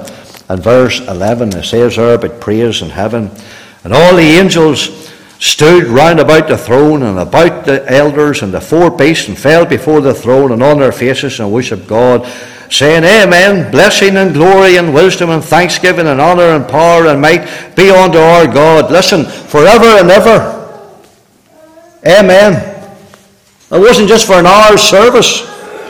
and 0.47 0.63
verse 0.63 1.00
11, 1.08 1.58
it 1.58 1.63
says 1.63 1.95
there 1.95 2.13
about 2.13 2.39
praise 2.39 2.84
in 2.84 2.91
heaven. 2.91 3.32
And 3.84 3.91
all 3.91 4.15
the 4.15 4.21
angels 4.21 5.12
stood 5.39 5.86
round 5.86 6.19
about 6.19 6.47
the 6.47 6.60
throne 6.60 7.02
and 7.02 7.17
about 7.17 7.65
the 7.65 7.84
elders 7.91 8.43
and 8.43 8.54
the 8.54 8.62
four 8.62 8.91
beasts 8.91 9.28
and 9.28 9.36
fell 9.36 9.65
before 9.65 10.00
the 10.00 10.13
throne 10.13 10.52
and 10.52 10.62
on 10.62 10.78
their 10.78 10.91
faces 10.91 11.39
and 11.39 11.52
worshipped 11.52 11.88
God, 11.88 12.28
saying, 12.69 13.04
Amen, 13.04 13.71
blessing 13.71 14.15
and 14.15 14.32
glory 14.32 14.76
and 14.76 14.93
wisdom 14.93 15.32
and 15.32 15.43
thanksgiving 15.43 16.06
and 16.06 16.21
honour 16.21 16.56
and 16.56 16.67
power 16.67 17.08
and 17.08 17.19
might 17.19 17.76
be 17.76 17.89
unto 17.89 18.19
our 18.19 18.45
God. 18.45 18.91
Listen, 18.91 19.26
forever 19.26 19.88
and 19.88 20.12
ever. 20.12 20.88
Amen. 22.06 22.54
It 23.71 23.80
wasn't 23.80 24.08
just 24.08 24.28
for 24.28 24.34
an 24.34 24.45
hour's 24.45 24.84
service. 24.84 25.50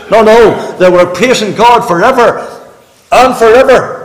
No, 0.09 0.23
no, 0.23 0.77
they 0.77 0.89
were 0.89 1.05
praising 1.05 1.53
God 1.53 1.85
forever 1.85 2.59
and 3.11 3.35
forever. 3.35 4.01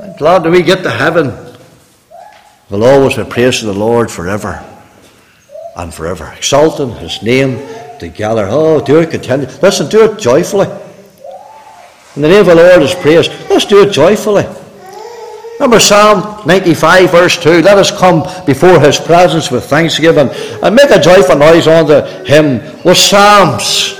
I'm 0.00 0.16
glad 0.16 0.42
that 0.44 0.50
we 0.50 0.62
get 0.62 0.82
to 0.82 0.90
heaven. 0.90 1.32
We'll 2.70 2.84
always 2.84 3.16
be 3.16 3.24
praising 3.24 3.68
the 3.68 3.78
Lord 3.78 4.10
forever 4.10 4.64
and 5.76 5.92
forever. 5.92 6.32
Exalting 6.36 6.90
his 6.96 7.22
name 7.22 7.58
together. 7.98 8.46
Oh, 8.48 8.84
do 8.84 9.00
it 9.00 9.10
continue. 9.10 9.46
Listen, 9.62 9.88
do 9.88 10.04
it 10.04 10.18
joyfully. 10.18 10.66
In 12.14 12.22
the 12.22 12.28
name 12.28 12.40
of 12.40 12.46
the 12.46 12.54
Lord 12.54 12.82
is 12.82 12.94
praised. 12.94 13.30
Let's 13.48 13.64
do 13.64 13.82
it 13.82 13.92
joyfully. 13.92 14.44
Remember 15.54 15.80
Psalm 15.80 16.46
95, 16.46 17.10
verse 17.10 17.42
2. 17.42 17.62
Let 17.62 17.78
us 17.78 17.90
come 17.90 18.22
before 18.46 18.78
his 18.78 18.98
presence 18.98 19.50
with 19.50 19.64
thanksgiving 19.64 20.28
and 20.62 20.74
make 20.74 20.90
a 20.90 21.00
joyful 21.00 21.36
noise 21.36 21.66
unto 21.66 22.00
him 22.24 22.60
with 22.84 22.96
psalms. 22.96 23.97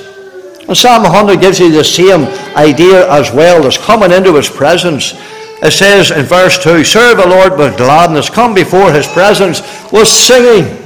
And 0.68 0.76
Psalm 0.76 1.02
100 1.02 1.40
gives 1.40 1.58
you 1.58 1.72
the 1.72 1.82
same 1.82 2.24
idea 2.54 3.10
as 3.10 3.32
well 3.32 3.66
as 3.66 3.78
coming 3.78 4.12
into 4.12 4.34
his 4.34 4.48
presence 4.48 5.14
it 5.62 5.72
says 5.72 6.12
in 6.12 6.24
verse 6.24 6.62
2 6.62 6.84
Serve 6.84 7.18
the 7.18 7.26
Lord 7.26 7.58
with 7.58 7.76
gladness, 7.76 8.30
come 8.30 8.54
before 8.54 8.92
his 8.92 9.06
presence 9.06 9.60
with 9.92 10.06
singing. 10.06 10.76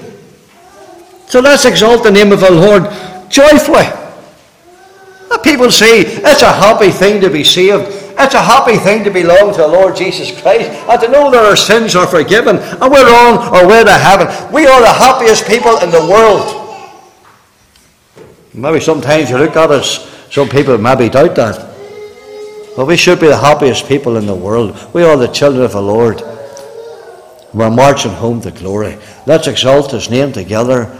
So 1.26 1.40
let's 1.40 1.64
exalt 1.64 2.02
the 2.02 2.10
name 2.10 2.32
of 2.32 2.40
the 2.40 2.50
Lord 2.50 2.84
joyfully. 3.30 3.84
People 5.42 5.70
say 5.70 6.02
it's 6.02 6.42
a 6.42 6.52
happy 6.52 6.90
thing 6.90 7.20
to 7.20 7.28
be 7.28 7.42
saved. 7.42 7.88
It's 8.18 8.34
a 8.34 8.42
happy 8.42 8.76
thing 8.76 9.02
to 9.04 9.10
belong 9.10 9.52
to 9.52 9.62
the 9.62 9.68
Lord 9.68 9.96
Jesus 9.96 10.30
Christ 10.40 10.70
and 10.70 11.00
to 11.00 11.08
know 11.08 11.30
that 11.30 11.44
our 11.44 11.56
sins 11.56 11.96
are 11.96 12.06
forgiven 12.06 12.58
and 12.58 12.92
we're 12.92 13.08
on 13.08 13.38
our 13.38 13.66
way 13.66 13.82
to 13.82 13.92
heaven. 13.92 14.28
We 14.52 14.66
are 14.66 14.80
the 14.80 14.92
happiest 14.92 15.46
people 15.46 15.78
in 15.78 15.90
the 15.90 16.06
world. 16.06 16.61
Maybe 18.54 18.80
sometimes 18.80 19.30
you 19.30 19.38
look 19.38 19.56
at 19.56 19.70
us, 19.70 20.10
some 20.30 20.48
people 20.48 20.76
maybe 20.76 21.08
doubt 21.08 21.34
that. 21.36 21.72
But 22.76 22.86
we 22.86 22.96
should 22.96 23.20
be 23.20 23.28
the 23.28 23.36
happiest 23.36 23.88
people 23.88 24.16
in 24.16 24.26
the 24.26 24.34
world. 24.34 24.76
We 24.92 25.04
are 25.04 25.16
the 25.16 25.28
children 25.28 25.64
of 25.64 25.72
the 25.72 25.82
Lord. 25.82 26.22
We're 27.54 27.70
marching 27.70 28.12
home 28.12 28.40
to 28.42 28.50
glory. 28.50 28.98
Let's 29.26 29.46
exalt 29.46 29.90
His 29.90 30.10
name 30.10 30.32
together. 30.32 30.98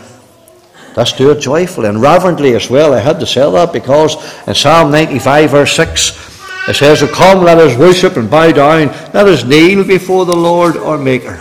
Let's 0.97 1.13
do 1.13 1.31
it 1.31 1.41
joyfully 1.41 1.89
and 1.89 2.01
reverently 2.01 2.55
as 2.55 2.69
well. 2.71 2.95
I 2.95 3.01
had 3.01 3.21
to 3.21 3.27
say 3.27 3.51
that 3.51 3.73
because 3.73 4.17
in 4.47 4.55
Psalm 4.55 4.91
95, 4.91 5.51
verse 5.51 5.77
6, 5.77 6.69
it 6.69 6.75
says, 6.75 7.03
Come, 7.13 7.45
let 7.45 7.59
us 7.59 7.79
worship 7.79 8.17
and 8.17 8.31
bow 8.31 8.53
down. 8.53 8.89
Let 9.13 9.27
us 9.27 9.45
kneel 9.45 9.85
before 9.85 10.25
the 10.25 10.37
Lord 10.37 10.77
our 10.77 10.99
Maker. 10.99 11.41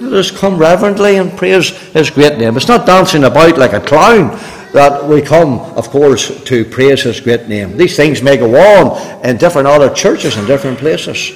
Let 0.00 0.12
us 0.12 0.30
come 0.30 0.58
reverently 0.58 1.16
and 1.16 1.36
praise 1.36 1.70
His 1.92 2.10
great 2.10 2.38
name. 2.38 2.56
It's 2.56 2.68
not 2.68 2.86
dancing 2.86 3.24
about 3.24 3.58
like 3.58 3.72
a 3.72 3.80
clown 3.80 4.38
that 4.72 5.04
we 5.04 5.20
come, 5.20 5.58
of 5.76 5.88
course, 5.90 6.42
to 6.44 6.64
praise 6.64 7.02
His 7.02 7.20
great 7.20 7.48
name. 7.48 7.76
These 7.76 7.96
things 7.96 8.22
may 8.22 8.36
go 8.36 8.54
on 8.54 9.24
in 9.24 9.36
different 9.36 9.68
other 9.68 9.92
churches 9.92 10.36
in 10.36 10.46
different 10.46 10.78
places. 10.78 11.32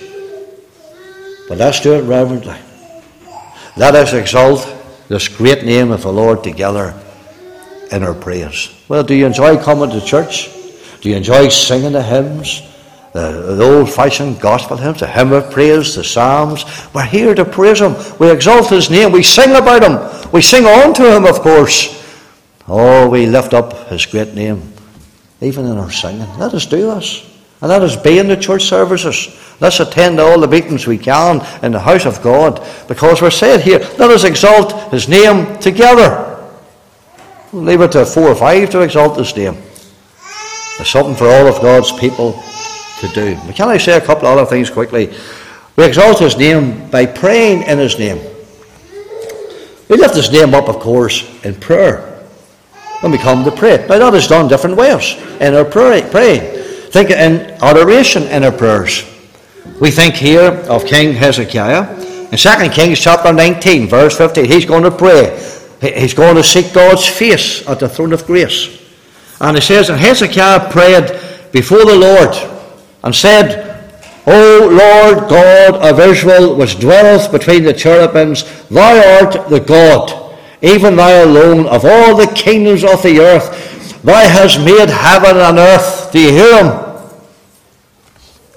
But 1.49 1.59
let's 1.59 1.81
do 1.81 1.95
it 1.95 2.03
reverently. 2.03 2.57
Let 3.77 3.95
us 3.95 4.13
exalt 4.13 4.73
this 5.09 5.29
great 5.29 5.65
name 5.65 5.91
of 5.91 6.03
the 6.03 6.13
Lord 6.13 6.45
together 6.45 6.95
in 7.91 8.03
our 8.03 8.15
praise. 8.15 8.71
Well, 8.89 9.03
do 9.03 9.15
you 9.15 9.27
enjoy 9.27 9.63
coming 9.63 9.91
to 9.91 10.01
church? 10.01 10.51
Do 11.01 11.11
you 11.11 11.17
enjoy 11.17 11.49
singing 11.49 11.93
the 11.93 12.03
hymns? 12.03 12.63
The, 13.13 13.55
the 13.57 13.65
old 13.65 13.93
fashioned 13.93 14.41
gospel 14.41 14.77
hymns, 14.77 15.01
the 15.01 15.07
hymn 15.07 15.33
of 15.33 15.51
praise, 15.51 15.95
the 15.95 16.03
psalms. 16.03 16.65
We're 16.93 17.05
here 17.05 17.35
to 17.35 17.45
praise 17.45 17.81
Him. 17.81 17.95
We 18.19 18.31
exalt 18.31 18.71
His 18.71 18.91
name. 18.91 19.13
We 19.13 19.23
sing 19.23 19.51
about 19.51 19.85
Him. 19.85 20.31
We 20.33 20.41
sing 20.41 20.65
on 20.65 20.95
to 20.95 21.17
Him, 21.17 21.25
of 21.25 21.41
course. 21.41 22.04
Oh, 22.67 23.09
we 23.11 23.27
lift 23.27 23.53
up 23.53 23.89
His 23.89 24.07
great 24.07 24.35
name, 24.35 24.73
even 25.41 25.67
in 25.67 25.77
our 25.77 25.91
singing. 25.91 26.29
Let 26.39 26.55
us 26.55 26.67
do 26.67 26.95
this. 26.95 27.31
And 27.61 27.71
let 27.71 27.83
us 27.83 27.97
be 27.97 28.19
in 28.19 28.29
the 28.29 28.37
church 28.37 28.65
services. 28.65 29.39
Let's 29.61 29.81
attend 29.81 30.19
all 30.19 30.41
the 30.41 30.49
meetings 30.49 30.87
we 30.87 30.99
can 30.99 31.45
in 31.63 31.73
the 31.73 31.81
house 31.81 32.07
of 32.07 32.23
God. 32.23 32.67
Because 32.89 33.23
we're 33.23 33.31
said 33.31 33.61
here, 33.61 33.79
let 33.99 34.11
us 34.11 34.25
exalt 34.25 34.91
His 34.93 35.09
name 35.09 35.59
together. 35.59 36.31
We'll 37.53 37.63
leave 37.63 37.81
it 37.83 37.93
to 37.93 38.07
four 38.07 38.29
or 38.29 38.35
five 38.35 38.71
to 38.71 38.81
exalt 38.81 39.19
His 39.19 39.37
name. 39.37 39.55
There's 40.77 40.89
something 40.89 41.15
for 41.15 41.29
all 41.29 41.47
of 41.47 41.61
God's 41.61 41.93
people 41.93 42.33
to 43.01 43.09
do. 43.09 43.39
But 43.47 43.55
can 43.55 43.69
I 43.69 43.77
say 43.77 43.97
a 43.97 44.01
couple 44.01 44.27
of 44.27 44.39
other 44.39 44.49
things 44.49 44.71
quickly? 44.71 45.15
We 45.77 45.85
exalt 45.85 46.19
His 46.19 46.37
name 46.37 46.91
by 46.91 47.07
praying 47.07 47.63
in 47.63 47.79
His 47.79 47.99
name. 47.99 48.19
We 49.89 49.97
lift 49.97 50.17
His 50.17 50.33
name 50.33 50.55
up, 50.55 50.69
of 50.69 50.81
course, 50.81 51.45
in 51.45 51.55
prayer 51.55 52.14
when 53.05 53.13
we 53.13 53.19
come 53.19 53.45
to 53.45 53.51
pray. 53.51 53.77
Now 53.87 53.99
that 53.99 54.15
is 54.15 54.27
done 54.27 54.49
different 54.49 54.77
ways 54.79 55.13
in 55.39 55.55
our 55.55 55.67
pray, 55.67 56.09
praying. 56.11 56.41
Think 56.91 57.11
in 57.11 57.41
adoration 57.63 58.23
in 58.23 58.45
our 58.45 58.51
prayers. 58.51 59.05
We 59.79 59.91
think 59.91 60.15
here 60.15 60.53
of 60.71 60.87
King 60.87 61.13
Hezekiah. 61.13 62.01
In 62.33 62.39
2 62.39 62.71
Kings 62.71 62.99
chapter 62.99 63.31
19, 63.31 63.89
verse 63.89 64.17
15, 64.17 64.47
he's 64.47 64.65
going 64.65 64.85
to 64.85 64.91
pray. 64.91 65.39
He's 65.83 66.15
going 66.15 66.37
to 66.37 66.43
seek 66.43 66.73
God's 66.73 67.07
face 67.07 67.69
at 67.69 67.79
the 67.79 67.91
throne 67.91 68.15
of 68.15 68.25
grace. 68.25 68.81
And 69.39 69.59
it 69.59 69.63
says, 69.65 69.91
And 69.91 70.01
Hezekiah 70.01 70.73
prayed 70.73 71.11
before 71.53 71.85
the 71.85 71.99
Lord 71.99 72.35
and 73.03 73.15
said, 73.15 73.71
O 74.27 74.69
Lord 74.71 75.29
God 75.29 75.75
of 75.75 76.01
Israel, 76.01 76.57
which 76.57 76.81
dwelleth 76.81 77.31
between 77.31 77.65
the 77.65 77.75
cherubims, 77.75 78.45
thou 78.71 79.21
art 79.21 79.51
the 79.51 79.61
God 79.61 80.24
even 80.65 80.97
thou 80.97 81.25
alone, 81.25 81.67
of 81.67 81.85
all 81.85 82.17
the 82.17 82.33
kingdoms 82.35 82.85
of 82.85 83.03
the 83.03 83.21
earth, 83.21 84.03
thou 84.03 84.29
hast 84.29 84.59
made 84.59 84.89
heaven 84.89 85.37
and 85.37 85.59
earth. 85.59 86.11
Do 86.13 86.21
you 86.21 86.31
hear 86.31 86.65
him? 86.65 86.85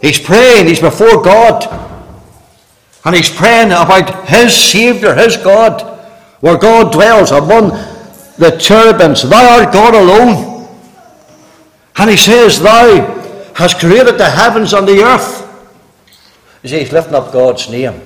He's 0.01 0.19
praying, 0.19 0.67
he's 0.67 0.79
before 0.79 1.21
God. 1.21 1.65
And 3.03 3.15
he's 3.15 3.29
praying 3.29 3.67
about 3.67 4.27
his 4.27 4.53
Saviour, 4.53 5.15
his 5.15 5.37
God, 5.37 5.81
where 6.41 6.57
God 6.57 6.91
dwells 6.91 7.31
among 7.31 7.69
the 8.37 8.57
cherubims. 8.59 9.23
Thou 9.23 9.59
art 9.59 9.73
God 9.73 9.95
alone. 9.95 10.67
And 11.97 12.09
he 12.09 12.17
says, 12.17 12.61
Thou 12.61 13.51
hast 13.55 13.79
created 13.79 14.17
the 14.17 14.29
heavens 14.29 14.73
and 14.73 14.87
the 14.87 15.03
earth. 15.03 15.43
You 16.63 16.69
see, 16.69 16.79
he's 16.79 16.91
lifting 16.91 17.15
up 17.15 17.31
God's 17.31 17.69
name 17.69 18.01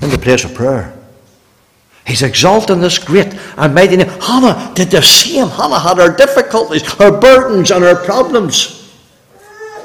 in 0.00 0.10
the 0.10 0.18
place 0.18 0.44
of 0.44 0.54
prayer. 0.54 0.93
He's 2.06 2.22
exalting 2.22 2.80
this 2.80 2.98
great 2.98 3.34
and 3.56 3.74
mighty 3.74 3.96
name. 3.96 4.08
Hannah 4.08 4.72
did 4.74 4.90
the 4.90 5.02
same. 5.02 5.48
Hannah 5.48 5.78
had 5.78 5.96
her 5.96 6.14
difficulties, 6.14 6.82
her 6.94 7.18
burdens, 7.18 7.70
and 7.70 7.82
her 7.82 7.96
problems. 8.04 8.84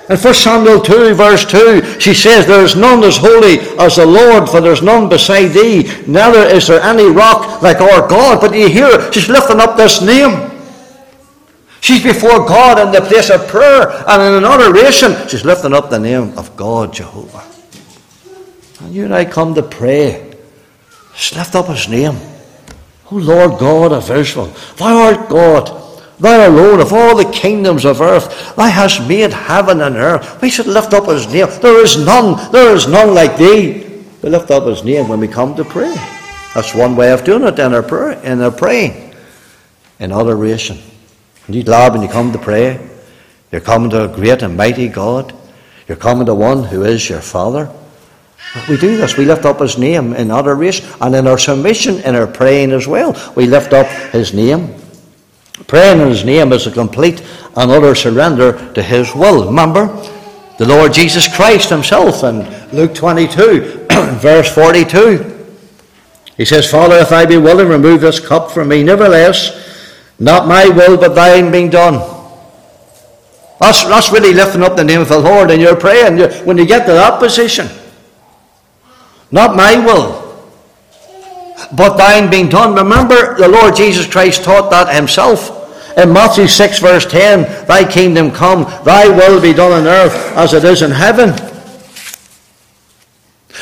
In 0.10 0.18
1 0.18 0.34
Samuel 0.34 0.82
2, 0.82 1.14
verse 1.14 1.46
2, 1.46 2.00
she 2.00 2.16
says, 2.16 2.48
There 2.48 2.64
is 2.64 2.76
none 2.76 3.04
as 3.04 3.16
holy 3.18 3.60
as 3.78 3.96
the 3.98 4.06
Lord, 4.08 4.50
for 4.50 4.60
there 4.60 4.74
is 4.74 4.82
none 4.82 5.08
beside 5.08 5.50
thee, 5.50 5.84
neither 6.08 6.40
is 6.40 6.68
there 6.68 6.82
any 6.82 7.06
rock 7.06 7.62
like 7.62 7.80
our 7.80 8.08
God. 8.10 8.42
But 8.42 8.56
you 8.56 8.70
hear, 8.70 9.14
she's 9.14 9.30
lifting 9.30 9.60
up 9.60 9.78
this 9.78 10.02
name. 10.02 10.50
She's 11.82 12.04
before 12.04 12.40
God 12.40 12.80
in 12.80 12.92
the 12.92 13.08
place 13.08 13.30
of 13.30 13.48
prayer, 13.48 13.88
and 14.08 14.22
in 14.22 14.44
an 14.44 14.46
adoration, 14.46 15.16
she's 15.30 15.46
lifting 15.46 15.74
up 15.74 15.90
the 15.90 16.00
name 16.00 16.38
of 16.38 16.58
God, 16.58 16.92
Jehovah. 16.92 17.46
And 18.82 18.94
you 18.94 19.06
and 19.06 19.14
I 19.14 19.26
come 19.26 19.54
to 19.54 19.64
pray. 19.64 20.29
Lift 21.36 21.56
up 21.56 21.68
his 21.68 21.88
name. 21.88 22.18
O 23.12 23.16
Lord 23.16 23.60
God 23.60 23.92
of 23.92 24.10
Israel, 24.10 24.54
thou 24.78 24.98
art 24.98 25.30
God. 25.30 25.80
Thou 26.20 26.50
alone 26.50 26.82
of 26.82 26.92
all 26.92 27.16
the 27.16 27.32
kingdoms 27.32 27.86
of 27.86 28.02
earth, 28.02 28.56
thou 28.56 28.68
hast 28.68 29.08
made 29.08 29.32
heaven 29.32 29.82
and 29.82 29.96
earth. 29.96 30.42
We 30.42 30.50
should 30.50 30.68
lift 30.68 30.94
up 30.94 31.08
his 31.08 31.26
name. 31.28 31.48
There 31.62 31.82
is 31.82 31.98
none, 32.04 32.52
there 32.52 32.74
is 32.74 32.88
none 32.88 33.14
like 33.14 33.38
thee. 33.38 34.04
We 34.22 34.30
lift 34.30 34.52
up 34.52 34.66
his 34.66 34.84
name 34.84 35.08
when 35.08 35.20
we 35.20 35.28
come 35.28 35.56
to 35.56 35.64
pray. 35.64 35.96
That's 36.54 36.76
one 36.76 36.96
way 36.96 37.12
of 37.12 37.24
doing 37.24 37.44
it 37.44 37.58
in 37.58 37.74
our 37.74 37.84
prayer, 37.84 38.20
in 38.22 38.42
our 38.42 38.52
praying, 38.52 39.16
in 40.00 40.12
adoration. 40.12 40.80
you 41.48 41.64
glad 41.64 41.94
when 41.94 42.02
you 42.02 42.10
come 42.10 42.32
to 42.34 42.40
pray? 42.40 42.86
You're 43.52 43.62
coming 43.62 43.90
to 43.92 44.06
a 44.06 44.08
great 44.08 44.42
and 44.42 44.58
mighty 44.58 44.90
God. 44.90 45.34
You're 45.88 45.98
coming 45.98 46.26
to 46.26 46.36
one 46.36 46.64
who 46.64 46.84
is 46.84 47.10
your 47.10 47.22
Father. 47.22 47.74
We 48.68 48.78
do 48.78 48.98
this. 48.98 49.16
We 49.16 49.26
lift 49.26 49.46
up 49.46 49.60
His 49.60 49.78
name 49.78 50.14
in 50.14 50.32
adoration 50.32 50.90
and 51.02 51.16
in 51.16 51.28
our 51.28 51.38
submission, 51.38 52.00
in 52.00 52.16
our 52.16 52.28
praying 52.28 52.72
as 52.72 52.88
well. 52.88 53.16
We 53.36 53.46
lift 53.46 53.74
up 53.74 53.88
His 54.12 54.34
name. 54.34 54.74
Praying 55.68 56.02
in 56.02 56.08
His 56.10 56.26
name 56.26 56.52
is 56.52 56.66
a 56.66 56.72
complete 56.72 57.22
and 57.56 57.72
utter 57.72 57.94
surrender 57.94 58.74
to 58.74 58.82
His 58.82 59.14
will. 59.14 59.46
Remember, 59.46 59.88
the 60.58 60.68
Lord 60.68 60.94
Jesus 60.94 61.34
Christ 61.34 61.70
Himself 61.70 62.24
in 62.24 62.40
Luke 62.76 62.96
22, 62.96 63.86
verse 64.20 64.54
42. 64.54 65.36
He 66.38 66.46
says, 66.46 66.72
Father, 66.72 66.96
if 66.96 67.12
I 67.12 67.26
be 67.26 67.38
willing, 67.38 67.68
remove 67.68 68.02
this 68.02 68.20
cup 68.20 68.50
from 68.50 68.70
me. 68.70 68.82
Nevertheless, 68.82 69.70
not 70.20 70.48
my 70.48 70.68
will, 70.70 70.98
but 70.98 71.14
thine 71.14 71.52
being 71.52 71.70
done. 71.70 72.18
That's, 73.60 73.84
that's 73.84 74.12
really 74.12 74.34
lifting 74.34 74.64
up 74.64 74.76
the 74.76 74.84
name 74.84 75.02
of 75.02 75.10
the 75.10 75.20
Lord 75.20 75.52
and 75.52 75.62
you're 75.62 75.76
praying. 75.76 76.18
When 76.46 76.58
you 76.58 76.66
get 76.66 76.86
to 76.86 76.94
that 76.94 77.20
position, 77.20 77.68
not 79.32 79.56
my 79.56 79.78
will, 79.78 80.26
but 81.76 81.98
thine 81.98 82.30
being 82.30 82.50
done. 82.50 82.76
Remember, 82.76 83.36
the 83.36 83.48
Lord 83.48 83.76
Jesus 83.76 84.08
Christ 84.08 84.44
taught 84.44 84.72
that 84.72 84.94
himself. 84.94 85.58
In 85.98 86.14
Matthew 86.14 86.48
6, 86.48 86.80
verse 86.80 87.06
10, 87.06 87.68
Thy 87.68 87.90
kingdom 87.90 88.32
come, 88.32 88.64
Thy 88.84 89.08
will 89.08 89.42
be 89.42 89.54
done 89.54 89.72
on 89.72 89.88
earth 89.88 90.16
as 90.38 90.54
it 90.54 90.64
is 90.64 90.82
in 90.82 90.92
heaven. 90.92 91.36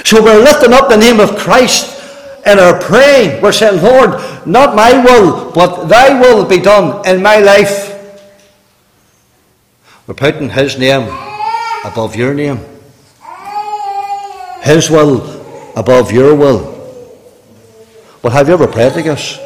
So 0.06 0.24
we're 0.24 0.44
lifting 0.44 0.74
up 0.74 0.90
the 0.90 0.98
name 0.98 1.20
of 1.20 1.38
Christ 1.38 1.98
in 2.46 2.60
our 2.60 2.80
praying. 2.80 3.42
We're 3.42 3.52
saying, 3.52 3.82
Lord, 3.82 4.12
not 4.46 4.76
my 4.76 5.04
will, 5.04 5.52
but 5.52 5.88
thy 5.88 6.20
will 6.20 6.46
be 6.46 6.60
done 6.60 7.06
in 7.08 7.22
my 7.22 7.40
life. 7.40 7.94
We're 10.06 10.14
putting 10.14 10.50
his 10.50 10.78
name 10.78 11.10
above 11.84 12.16
your 12.16 12.34
name. 12.34 12.60
His 14.62 14.90
will 14.90 15.37
above 15.78 16.12
your 16.12 16.36
will. 16.36 16.74
But 18.24 18.34
have 18.34 18.48
you 18.48 18.56
ever 18.56 18.68
prayed 18.68 18.96
like 18.96 19.06
this? 19.06 19.38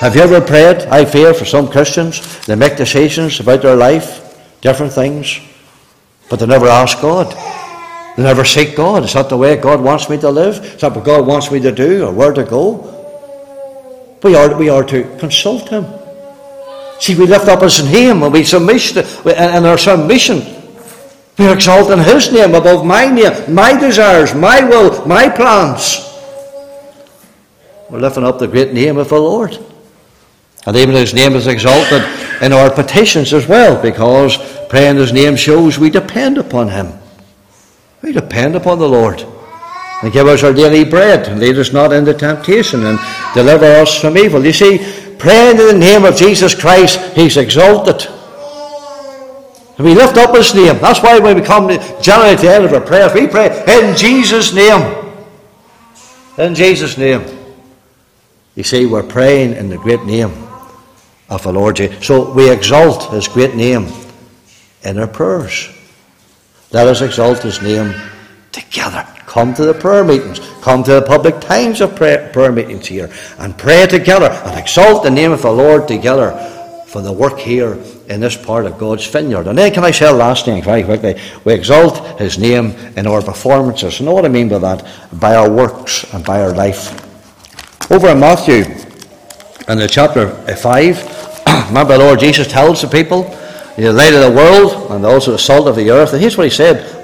Have 0.00 0.16
you 0.16 0.22
ever 0.22 0.40
prayed? 0.40 0.78
I 0.88 1.04
fear 1.04 1.32
for 1.32 1.44
some 1.44 1.68
Christians, 1.68 2.44
they 2.46 2.56
make 2.56 2.76
decisions 2.76 3.38
about 3.38 3.62
their 3.62 3.76
life, 3.76 4.36
different 4.60 4.92
things, 4.92 5.40
but 6.28 6.40
they 6.40 6.46
never 6.46 6.66
ask 6.66 7.00
God. 7.00 7.30
They 8.16 8.24
never 8.24 8.44
seek 8.44 8.74
God. 8.76 9.04
Is 9.04 9.12
that 9.12 9.28
the 9.28 9.36
way 9.36 9.56
God 9.56 9.80
wants 9.80 10.10
me 10.10 10.18
to 10.18 10.30
live? 10.30 10.64
Is 10.64 10.80
that 10.80 10.96
what 10.96 11.04
God 11.04 11.26
wants 11.26 11.50
me 11.52 11.60
to 11.60 11.70
do 11.70 12.06
or 12.06 12.12
where 12.12 12.32
to 12.32 12.42
go? 12.42 12.98
We 14.24 14.34
are, 14.34 14.56
we 14.56 14.68
are 14.68 14.82
to 14.84 15.16
consult 15.18 15.68
Him. 15.68 15.86
See, 16.98 17.14
we 17.14 17.26
lift 17.26 17.46
up 17.46 17.62
His 17.62 17.84
name 17.84 18.24
and 18.24 18.32
we 18.32 18.42
submission, 18.42 19.04
and 19.26 19.64
our 19.64 19.78
submission, 19.78 20.42
we're 21.40 21.54
exalting 21.54 21.98
His 21.98 22.30
name 22.32 22.54
above 22.54 22.84
my 22.84 23.06
name, 23.06 23.52
my 23.52 23.78
desires, 23.78 24.34
my 24.34 24.62
will, 24.62 25.06
my 25.06 25.28
plans. 25.28 26.06
We're 27.88 28.00
lifting 28.00 28.24
up 28.24 28.38
the 28.38 28.46
great 28.46 28.72
name 28.72 28.98
of 28.98 29.08
the 29.08 29.18
Lord. 29.18 29.58
And 30.66 30.76
even 30.76 30.94
His 30.94 31.14
name 31.14 31.32
is 31.32 31.46
exalted 31.46 32.02
in 32.42 32.52
our 32.52 32.70
petitions 32.70 33.32
as 33.32 33.48
well, 33.48 33.80
because 33.80 34.36
praying 34.68 34.96
His 34.96 35.12
name 35.12 35.34
shows 35.34 35.78
we 35.78 35.88
depend 35.88 36.36
upon 36.36 36.68
Him. 36.68 36.92
We 38.02 38.12
depend 38.12 38.54
upon 38.54 38.78
the 38.78 38.88
Lord. 38.88 39.24
And 40.02 40.12
give 40.12 40.26
us 40.26 40.42
our 40.42 40.52
daily 40.52 40.84
bread, 40.84 41.26
and 41.28 41.40
lead 41.40 41.58
us 41.58 41.72
not 41.72 41.92
into 41.92 42.14
temptation, 42.14 42.84
and 42.84 42.98
deliver 43.34 43.64
us 43.64 43.98
from 43.98 44.18
evil. 44.18 44.44
You 44.44 44.52
see, 44.52 44.78
praying 45.18 45.58
in 45.58 45.66
the 45.66 45.78
name 45.78 46.04
of 46.04 46.16
Jesus 46.16 46.54
Christ, 46.54 47.00
He's 47.14 47.36
exalted. 47.36 48.08
And 49.80 49.88
we 49.88 49.94
lift 49.94 50.18
up 50.18 50.36
His 50.36 50.54
name. 50.54 50.76
That's 50.78 51.02
why 51.02 51.18
when 51.18 51.36
we 51.36 51.40
come 51.40 51.68
generally 52.02 52.36
to 52.36 52.42
the 52.42 52.52
end 52.52 52.66
of 52.66 52.74
our 52.74 52.82
prayers, 52.82 53.14
we 53.14 53.26
pray 53.26 53.64
in 53.66 53.96
Jesus' 53.96 54.52
name. 54.52 54.94
In 56.36 56.54
Jesus' 56.54 56.98
name. 56.98 57.24
You 58.56 58.62
see, 58.62 58.84
we're 58.84 59.02
praying 59.02 59.54
in 59.54 59.70
the 59.70 59.78
great 59.78 60.04
name 60.04 60.34
of 61.30 61.42
the 61.44 61.50
Lord 61.50 61.76
Jesus. 61.76 62.06
So 62.06 62.30
we 62.30 62.50
exalt 62.50 63.10
His 63.10 63.26
great 63.26 63.54
name 63.54 63.88
in 64.82 64.98
our 64.98 65.06
prayers. 65.06 65.70
Let 66.72 66.86
us 66.86 67.00
exalt 67.00 67.38
his 67.38 67.62
name 67.62 67.94
together. 68.52 69.06
Come 69.24 69.54
to 69.54 69.64
the 69.64 69.72
prayer 69.72 70.04
meetings. 70.04 70.40
Come 70.60 70.84
to 70.84 70.92
the 70.92 71.02
public 71.02 71.40
times 71.40 71.80
of 71.80 71.96
prayer, 71.96 72.30
prayer 72.34 72.52
meetings 72.52 72.86
here 72.86 73.10
and 73.38 73.56
pray 73.56 73.86
together 73.86 74.26
and 74.26 74.60
exalt 74.60 75.04
the 75.04 75.10
name 75.10 75.32
of 75.32 75.40
the 75.40 75.50
Lord 75.50 75.88
together 75.88 76.32
for 76.86 77.00
the 77.00 77.12
work 77.12 77.38
here 77.38 77.76
in 78.10 78.20
this 78.20 78.36
part 78.36 78.66
of 78.66 78.76
God's 78.76 79.06
vineyard. 79.06 79.46
And 79.46 79.56
then 79.56 79.72
can 79.72 79.84
I 79.84 79.92
say 79.92 80.10
last 80.10 80.44
thing 80.44 80.62
very 80.62 80.82
quickly? 80.82 81.18
We 81.44 81.54
exalt 81.54 82.18
his 82.18 82.38
name 82.38 82.72
in 82.96 83.06
our 83.06 83.22
performances. 83.22 84.00
You 84.00 84.06
know 84.06 84.12
what 84.12 84.24
I 84.24 84.28
mean 84.28 84.48
by 84.48 84.58
that? 84.58 84.86
By 85.12 85.36
our 85.36 85.48
works 85.48 86.12
and 86.12 86.24
by 86.24 86.42
our 86.42 86.52
life. 86.52 86.90
Over 87.90 88.08
in 88.08 88.20
Matthew, 88.20 88.64
in 89.68 89.78
the 89.78 89.88
chapter 89.88 90.28
5, 90.28 91.46
remember 91.68 91.96
the 91.96 92.04
Lord 92.04 92.18
Jesus 92.18 92.48
tells 92.48 92.82
the 92.82 92.88
people, 92.88 93.22
the 93.76 93.92
light 93.92 94.12
of 94.12 94.20
the 94.20 94.36
world 94.36 94.90
and 94.90 95.06
also 95.06 95.30
the 95.30 95.38
salt 95.38 95.68
of 95.68 95.76
the 95.76 95.90
earth. 95.90 96.12
And 96.12 96.20
here's 96.20 96.36
what 96.36 96.44
he 96.44 96.50
said 96.50 97.02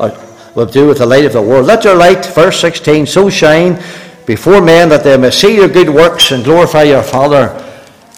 will 0.56 0.66
do 0.66 0.88
with 0.88 0.98
the 0.98 1.06
light 1.06 1.24
of 1.24 1.34
the 1.34 1.42
world. 1.42 1.66
Let 1.66 1.84
your 1.84 1.94
light, 1.94 2.24
verse 2.26 2.58
16, 2.60 3.06
so 3.06 3.30
shine 3.30 3.80
before 4.24 4.60
men 4.60 4.88
that 4.88 5.04
they 5.04 5.16
may 5.16 5.30
see 5.30 5.54
your 5.54 5.68
good 5.68 5.90
works 5.90 6.32
and 6.32 6.42
glorify 6.42 6.82
your 6.82 7.02
Father 7.02 7.62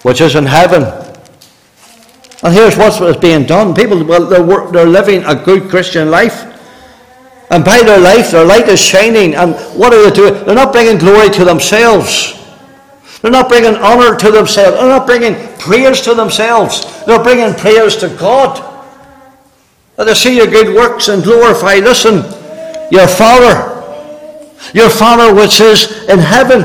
which 0.02 0.20
is 0.20 0.36
in 0.36 0.46
heaven. 0.46 1.07
And 2.42 2.54
here's 2.54 2.76
what's 2.76 2.98
being 3.18 3.44
done. 3.46 3.74
People, 3.74 4.04
well, 4.04 4.26
they're, 4.26 4.70
they're 4.70 4.86
living 4.86 5.24
a 5.24 5.34
good 5.34 5.68
Christian 5.68 6.10
life. 6.10 6.44
And 7.50 7.64
by 7.64 7.80
their 7.82 7.98
life, 7.98 8.30
their 8.30 8.44
light 8.44 8.68
is 8.68 8.80
shining. 8.80 9.34
And 9.34 9.54
what 9.78 9.92
are 9.92 10.02
they 10.04 10.14
doing? 10.14 10.34
They're 10.44 10.54
not 10.54 10.72
bringing 10.72 10.98
glory 10.98 11.30
to 11.30 11.44
themselves. 11.44 12.34
They're 13.22 13.32
not 13.32 13.48
bringing 13.48 13.74
honour 13.74 14.16
to 14.16 14.30
themselves. 14.30 14.76
They're 14.78 14.88
not 14.88 15.06
bringing 15.06 15.34
prayers 15.58 16.00
to 16.02 16.14
themselves. 16.14 17.04
They're 17.04 17.22
bringing 17.22 17.54
prayers 17.54 17.96
to 17.96 18.08
God. 18.10 18.64
That 19.96 20.04
they 20.04 20.14
see 20.14 20.36
your 20.36 20.46
good 20.46 20.76
works 20.76 21.08
and 21.08 21.24
glorify, 21.24 21.76
listen, 21.76 22.22
your 22.92 23.08
Father. 23.08 23.74
Your 24.74 24.90
Father 24.90 25.34
which 25.34 25.60
is 25.60 26.04
in 26.08 26.20
heaven. 26.20 26.62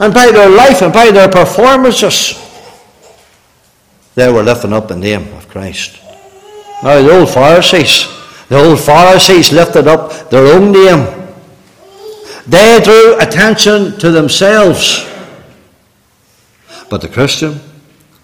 And 0.00 0.12
by 0.12 0.30
their 0.30 0.50
life 0.50 0.82
and 0.82 0.92
by 0.92 1.10
their 1.10 1.28
performances, 1.28 2.38
they 4.14 4.30
were 4.30 4.42
lifting 4.42 4.72
up 4.72 4.88
the 4.88 4.96
name 4.96 5.32
of 5.34 5.48
Christ. 5.48 5.98
Now, 6.82 7.00
the 7.00 7.18
old 7.18 7.30
Pharisees, 7.30 8.08
the 8.48 8.58
old 8.58 8.80
Pharisees 8.80 9.52
lifted 9.52 9.86
up 9.86 10.30
their 10.30 10.46
own 10.54 10.72
name. 10.72 11.30
They 12.46 12.80
drew 12.82 13.18
attention 13.20 13.98
to 13.98 14.10
themselves. 14.10 15.08
But 16.90 17.00
the 17.00 17.08
Christian, 17.08 17.60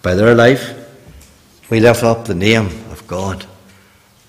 by 0.03 0.15
their 0.15 0.35
life, 0.35 0.75
we 1.71 1.81
lift 1.81 2.03
up 2.03 2.25
the 2.25 2.35
name 2.35 2.67
of 2.91 3.07
God. 3.07 3.47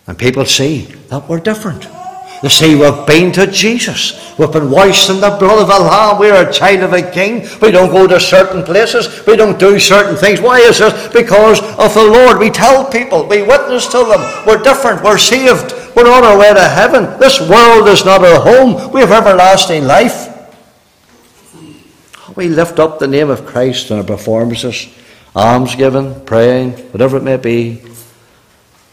And 0.08 0.18
people 0.18 0.46
see 0.46 0.86
that 1.10 1.28
we're 1.28 1.40
different. 1.40 1.88
They 2.42 2.48
see 2.48 2.76
we've 2.76 3.06
been 3.06 3.34
to 3.34 3.48
Jesus. 3.48 4.38
We've 4.38 4.52
been 4.52 4.72
washed 4.72 5.10
in 5.10 5.20
the 5.20 5.30
blood 5.30 5.62
of 5.62 5.68
Lamb. 5.68 6.20
We're 6.20 6.48
a 6.48 6.52
child 6.52 6.84
of 6.84 6.94
a 6.94 7.02
king. 7.02 7.46
We 7.62 7.72
don't 7.72 7.92
go 7.92 8.08
to 8.08 8.18
certain 8.18 8.64
places. 8.64 9.26
We 9.28 9.36
don't 9.36 9.60
do 9.60 9.78
certain 9.78 10.16
things. 10.16 10.40
Why 10.40 10.60
is 10.60 10.80
this? 10.80 11.12
Because 11.12 11.60
of 11.60 11.94
the 11.94 12.04
Lord. 12.04 12.40
We 12.40 12.50
tell 12.50 12.90
people. 12.90 13.28
We 13.28 13.42
witness 13.42 13.88
to 13.88 14.06
them. 14.06 14.46
We're 14.48 14.64
different. 14.64 15.04
We're 15.04 15.18
saved. 15.18 15.74
We're 15.98 16.10
on 16.10 16.24
our 16.24 16.38
way 16.38 16.54
to 16.54 16.70
heaven. 16.70 17.20
This 17.20 17.42
world 17.42 17.90
is 17.90 18.06
not 18.06 18.24
our 18.24 18.40
home. 18.40 18.90
We 18.94 19.02
have 19.02 19.12
everlasting 19.12 19.84
life. 19.84 20.28
We 22.38 22.48
lift 22.48 22.80
up 22.80 23.00
the 23.00 23.08
name 23.08 23.30
of 23.30 23.46
Christ 23.46 23.92
in 23.92 23.98
our 23.98 24.04
performances, 24.04 24.88
almsgiving, 25.36 26.24
praying, 26.24 26.72
whatever 26.94 27.18
it 27.18 27.24
may 27.24 27.36
be. 27.36 27.82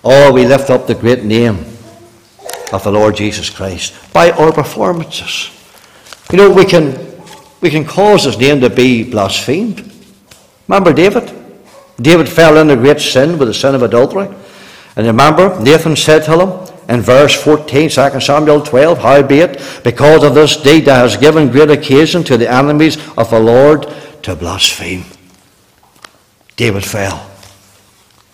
Oh, 0.02 0.32
we 0.32 0.46
lift 0.46 0.68
up 0.68 0.88
the 0.88 0.96
great 0.96 1.22
name 1.22 1.75
of 2.72 2.82
the 2.84 2.92
Lord 2.92 3.16
Jesus 3.16 3.50
Christ 3.50 3.94
by 4.12 4.30
our 4.32 4.52
performances. 4.52 5.50
You 6.30 6.38
know, 6.38 6.50
we 6.50 6.64
can 6.64 7.06
we 7.60 7.70
can 7.70 7.84
cause 7.84 8.24
his 8.24 8.38
name 8.38 8.60
to 8.60 8.70
be 8.70 9.08
blasphemed. 9.08 9.92
Remember 10.68 10.92
David? 10.92 11.32
David 12.00 12.28
fell 12.28 12.58
into 12.58 12.76
great 12.76 13.00
sin 13.00 13.38
with 13.38 13.48
the 13.48 13.54
sin 13.54 13.74
of 13.74 13.82
adultery. 13.82 14.28
And 14.96 15.06
remember, 15.06 15.58
Nathan 15.60 15.96
said 15.96 16.24
to 16.24 16.38
him, 16.38 16.76
in 16.88 17.00
verse 17.00 17.34
14, 17.42 17.88
2 17.88 18.20
Samuel 18.20 18.62
12, 18.62 18.98
Howbeit, 18.98 19.82
because 19.82 20.22
of 20.22 20.34
this 20.34 20.56
deed 20.56 20.84
thou 20.84 21.02
hast 21.02 21.20
given 21.20 21.50
great 21.50 21.70
occasion 21.70 22.22
to 22.24 22.36
the 22.36 22.50
enemies 22.50 22.96
of 23.16 23.30
the 23.30 23.40
Lord 23.40 23.92
to 24.22 24.36
blaspheme. 24.36 25.04
David 26.56 26.84
fell. 26.84 27.28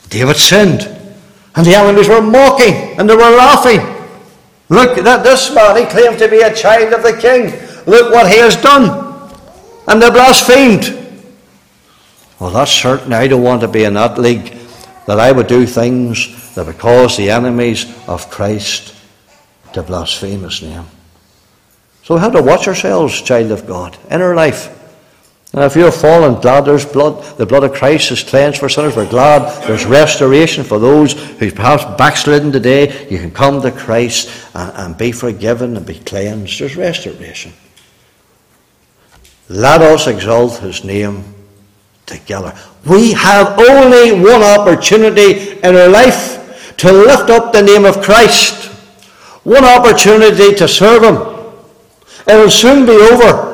David 0.09 0.37
sinned. 0.37 0.83
And 1.55 1.67
the 1.67 1.75
enemies 1.75 2.09
were 2.09 2.23
mocking 2.23 2.99
and 2.99 3.09
they 3.09 3.17
were 3.17 3.37
laughing. 3.37 3.81
Look 4.73 4.97
at 4.97 5.23
this 5.23 5.55
man, 5.55 5.77
he 5.77 5.85
claimed 5.85 6.19
to 6.19 6.29
be 6.29 6.41
a 6.41 6.55
child 6.55 6.95
of 6.95 7.03
the 7.03 7.13
king. 7.21 7.53
Look 7.87 8.11
what 8.11 8.33
he 8.33 8.39
has 8.39 8.57
done. 8.57 9.31
And 9.87 10.01
they 10.01 10.09
blasphemed. 10.09 10.99
Well, 12.41 12.49
that's 12.49 12.71
certain. 12.71 13.13
I 13.13 13.27
don't 13.27 13.43
want 13.43 13.61
to 13.61 13.69
be 13.69 13.85
in 13.85 13.93
that 13.95 14.17
league 14.17 14.57
that 15.07 15.21
I 15.21 15.31
would 15.31 15.47
do 15.47 15.67
things 15.67 16.55
that 16.55 16.65
would 16.65 16.79
cause 16.79 17.19
the 17.19 17.29
enemies 17.29 17.85
of 18.09 18.31
Christ 18.31 18.95
to 19.75 19.83
blaspheme 19.83 20.43
his 20.45 20.63
name. 20.63 20.87
So 22.05 22.15
we 22.15 22.21
have 22.23 22.33
to 22.33 22.43
watch 22.43 22.67
ourselves, 22.67 23.21
child 23.21 23.51
of 23.51 23.67
God, 23.67 23.99
in 24.11 24.23
our 24.23 24.35
life. 24.35 24.71
And 25.55 25.63
if 25.65 25.77
you're 25.77 25.93
fallen, 25.93 26.41
glad 26.41 26.65
there's 26.65 26.87
blood. 26.87 27.37
The 27.37 27.45
blood 27.45 27.63
of 27.63 27.75
Christ 27.75 28.11
is 28.11 28.23
cleansed 28.23 28.59
for 28.59 28.71
sinners. 28.71 28.97
We're 28.97 29.09
glad 29.09 29.63
there's 29.67 29.85
restoration 29.85 30.65
for 30.65 30.79
those 30.79 31.13
who 31.13 31.51
perhaps 31.53 31.85
backslidden 31.99 32.53
today. 32.53 33.07
You 33.11 33.19
can 33.19 33.31
come 33.31 33.61
to 33.61 33.71
Christ 33.71 34.31
and, 34.55 34.73
and 34.77 34.99
be 34.99 35.13
forgiven 35.13 35.77
and 35.77 35.85
be 35.85 35.99
cleansed. 35.99 36.59
There's 36.59 36.77
restoration. 36.77 37.53
Let 39.51 39.83
us 39.83 40.07
exalt 40.07 40.57
his 40.59 40.85
name 40.85 41.23
together. 42.07 42.57
We 42.87 43.13
have 43.13 43.59
only 43.59 44.13
one 44.23 44.43
opportunity 44.43 45.59
in 45.59 45.77
our 45.77 45.89
life 45.89 46.77
to 46.79 46.91
lift 46.91 47.29
up 47.29 47.53
the 47.53 47.63
name 47.63 47.85
of 47.85 48.01
Christ. 48.01 48.69
One 49.45 49.67
opportunity 49.67 50.55
to 50.55 50.67
serve 50.67 51.03
him. 51.03 51.17
It 52.27 52.37
will 52.39 52.51
soon 52.51 52.87
be 52.87 52.93
over. 52.93 53.52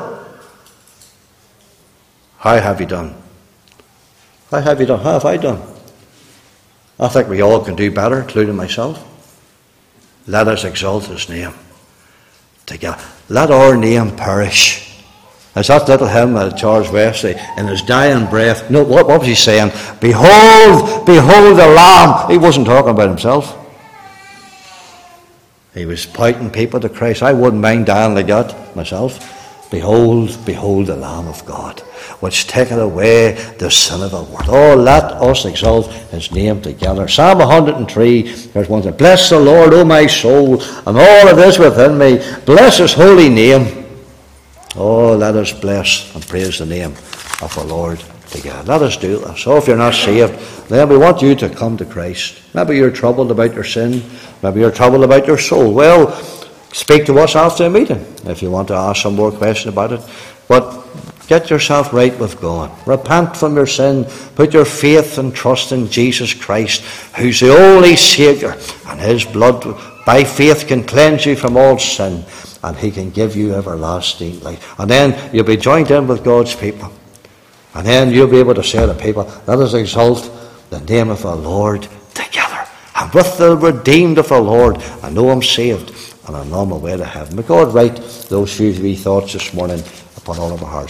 How 2.39 2.61
have 2.61 2.80
you 2.80 2.86
done? 2.86 3.14
How 4.51 4.61
have 4.61 4.80
you 4.80 4.86
done? 4.86 5.01
How 5.01 5.12
have 5.12 5.24
I 5.24 5.36
done? 5.36 5.61
I 6.99 7.09
think 7.09 7.28
we 7.28 7.41
all 7.43 7.64
can 7.64 7.76
do 7.76 7.91
better, 7.91 8.20
including 8.20 8.57
myself. 8.57 9.05
Let 10.26 10.47
us 10.47 10.64
exalt 10.64 11.07
his 11.07 11.28
name 11.28 11.53
together. 12.66 13.03
Let 13.28 13.51
our 13.51 13.76
name 13.76 14.14
perish. 14.16 14.84
As 15.55 15.66
that 15.68 15.89
little 15.89 16.07
hymn 16.07 16.34
that 16.34 16.57
Charles 16.57 16.91
Wesley, 16.91 17.34
in 17.57 17.66
his 17.66 17.82
dying 17.82 18.26
breath, 18.30 18.70
no, 18.70 18.84
what, 18.84 19.09
what 19.09 19.20
was 19.20 19.28
he 19.28 19.34
saying? 19.34 19.72
Behold, 20.01 21.05
behold 21.05 21.59
the 21.59 21.66
Lamb. 21.66 22.30
He 22.30 22.39
wasn't 22.39 22.66
talking 22.66 22.91
about 22.91 23.09
himself. 23.09 23.57
He 25.74 25.86
was 25.86 26.07
pointing 26.07 26.51
people 26.51 26.78
to 26.80 26.89
Christ. 26.89 27.22
I 27.22 27.32
wouldn't 27.32 27.62
mind 27.62 27.86
dying 27.86 28.14
like 28.14 28.28
that 28.28 28.76
myself. 28.76 29.38
Behold, 29.70 30.38
behold 30.46 30.86
the 30.86 30.96
Lamb 30.96 31.28
of 31.28 31.44
God, 31.44 31.80
which 32.20 32.46
taketh 32.46 32.78
away 32.78 33.32
the 33.58 33.70
sin 33.70 34.02
of 34.02 34.12
the 34.12 34.22
world. 34.22 34.48
Oh, 34.48 34.74
let 34.74 35.04
us 35.04 35.44
exalt 35.44 35.92
his 36.10 36.32
name 36.32 36.62
together. 36.62 37.06
Psalm 37.06 37.38
103, 37.38 38.22
there's 38.52 38.68
one 38.68 38.82
that 38.82 38.96
bless 38.96 39.28
the 39.28 39.38
Lord, 39.38 39.74
O 39.74 39.84
my 39.84 40.06
soul, 40.06 40.62
and 40.62 40.96
all 40.96 40.96
that 40.96 41.38
is 41.38 41.58
within 41.58 41.98
me. 41.98 42.16
Bless 42.46 42.78
his 42.78 42.94
holy 42.94 43.28
name. 43.28 43.86
Oh, 44.74 45.14
let 45.14 45.34
us 45.34 45.52
bless 45.52 46.14
and 46.14 46.26
praise 46.26 46.58
the 46.58 46.66
name 46.66 46.92
of 47.42 47.54
the 47.54 47.64
Lord 47.64 48.02
together. 48.30 48.62
Let 48.62 48.82
us 48.82 48.96
do 48.96 49.18
this. 49.18 49.42
So 49.42 49.56
if 49.56 49.66
you're 49.66 49.76
not 49.76 49.94
saved, 49.94 50.38
then 50.68 50.88
we 50.88 50.96
want 50.96 51.20
you 51.20 51.34
to 51.34 51.48
come 51.50 51.76
to 51.76 51.84
Christ. 51.84 52.40
Maybe 52.54 52.76
you're 52.76 52.90
troubled 52.90 53.30
about 53.30 53.54
your 53.54 53.64
sin. 53.64 54.02
Maybe 54.42 54.60
you're 54.60 54.70
troubled 54.70 55.04
about 55.04 55.26
your 55.26 55.38
soul. 55.38 55.72
Well, 55.72 56.06
speak 56.72 57.06
to 57.06 57.18
us 57.18 57.34
after 57.36 57.64
the 57.64 57.70
meeting 57.70 58.04
if 58.26 58.42
you 58.42 58.50
want 58.50 58.68
to 58.68 58.74
ask 58.74 59.02
some 59.02 59.16
more 59.16 59.32
questions 59.32 59.72
about 59.72 59.92
it. 59.92 60.00
But 60.48 60.86
get 61.26 61.50
yourself 61.50 61.92
right 61.92 62.16
with 62.18 62.40
God. 62.40 62.70
Repent 62.86 63.36
from 63.36 63.54
your 63.54 63.66
sin. 63.66 64.06
Put 64.34 64.54
your 64.54 64.64
faith 64.64 65.18
and 65.18 65.34
trust 65.34 65.72
in 65.72 65.88
Jesus 65.88 66.32
Christ, 66.32 66.82
who's 67.16 67.40
the 67.40 67.54
only 67.54 67.96
Saviour, 67.96 68.56
and 68.86 69.00
His 69.00 69.24
blood 69.24 69.62
by 70.06 70.24
faith 70.24 70.66
can 70.66 70.84
cleanse 70.84 71.26
you 71.26 71.36
from 71.36 71.56
all 71.58 71.78
sin, 71.78 72.24
and 72.62 72.76
He 72.76 72.90
can 72.90 73.10
give 73.10 73.36
you 73.36 73.54
everlasting 73.54 74.40
life. 74.40 74.78
And 74.80 74.90
then 74.90 75.34
you'll 75.34 75.44
be 75.44 75.58
joined 75.58 75.90
in 75.90 76.06
with 76.06 76.24
God's 76.24 76.54
people. 76.54 76.90
And 77.74 77.86
then 77.86 78.10
you'll 78.10 78.26
be 78.26 78.38
able 78.38 78.54
to 78.54 78.64
say 78.64 78.84
to 78.84 78.94
people, 78.94 79.30
let 79.46 79.58
us 79.58 79.74
exalt 79.74 80.30
the 80.70 80.80
name 80.80 81.10
of 81.10 81.22
the 81.22 81.34
Lord 81.34 81.82
together. 82.14 82.66
And 82.96 83.12
with 83.12 83.36
the 83.36 83.56
redeemed 83.56 84.18
of 84.18 84.30
the 84.30 84.40
Lord, 84.40 84.78
I 85.02 85.10
know 85.10 85.28
I'm 85.28 85.42
saved 85.42 86.07
on 86.35 86.68
my 86.68 86.76
way 86.76 86.97
to 86.97 87.05
heaven. 87.05 87.37
May 87.37 87.43
God 87.43 87.74
write 87.74 87.97
those 88.29 88.57
few 88.57 88.72
wee 88.83 88.97
thoughts 88.97 89.33
this 89.33 89.53
morning 89.55 89.83
upon 90.16 90.39
all 90.39 90.53
of 90.53 90.62
our 90.62 90.68
hearts. 90.70 90.87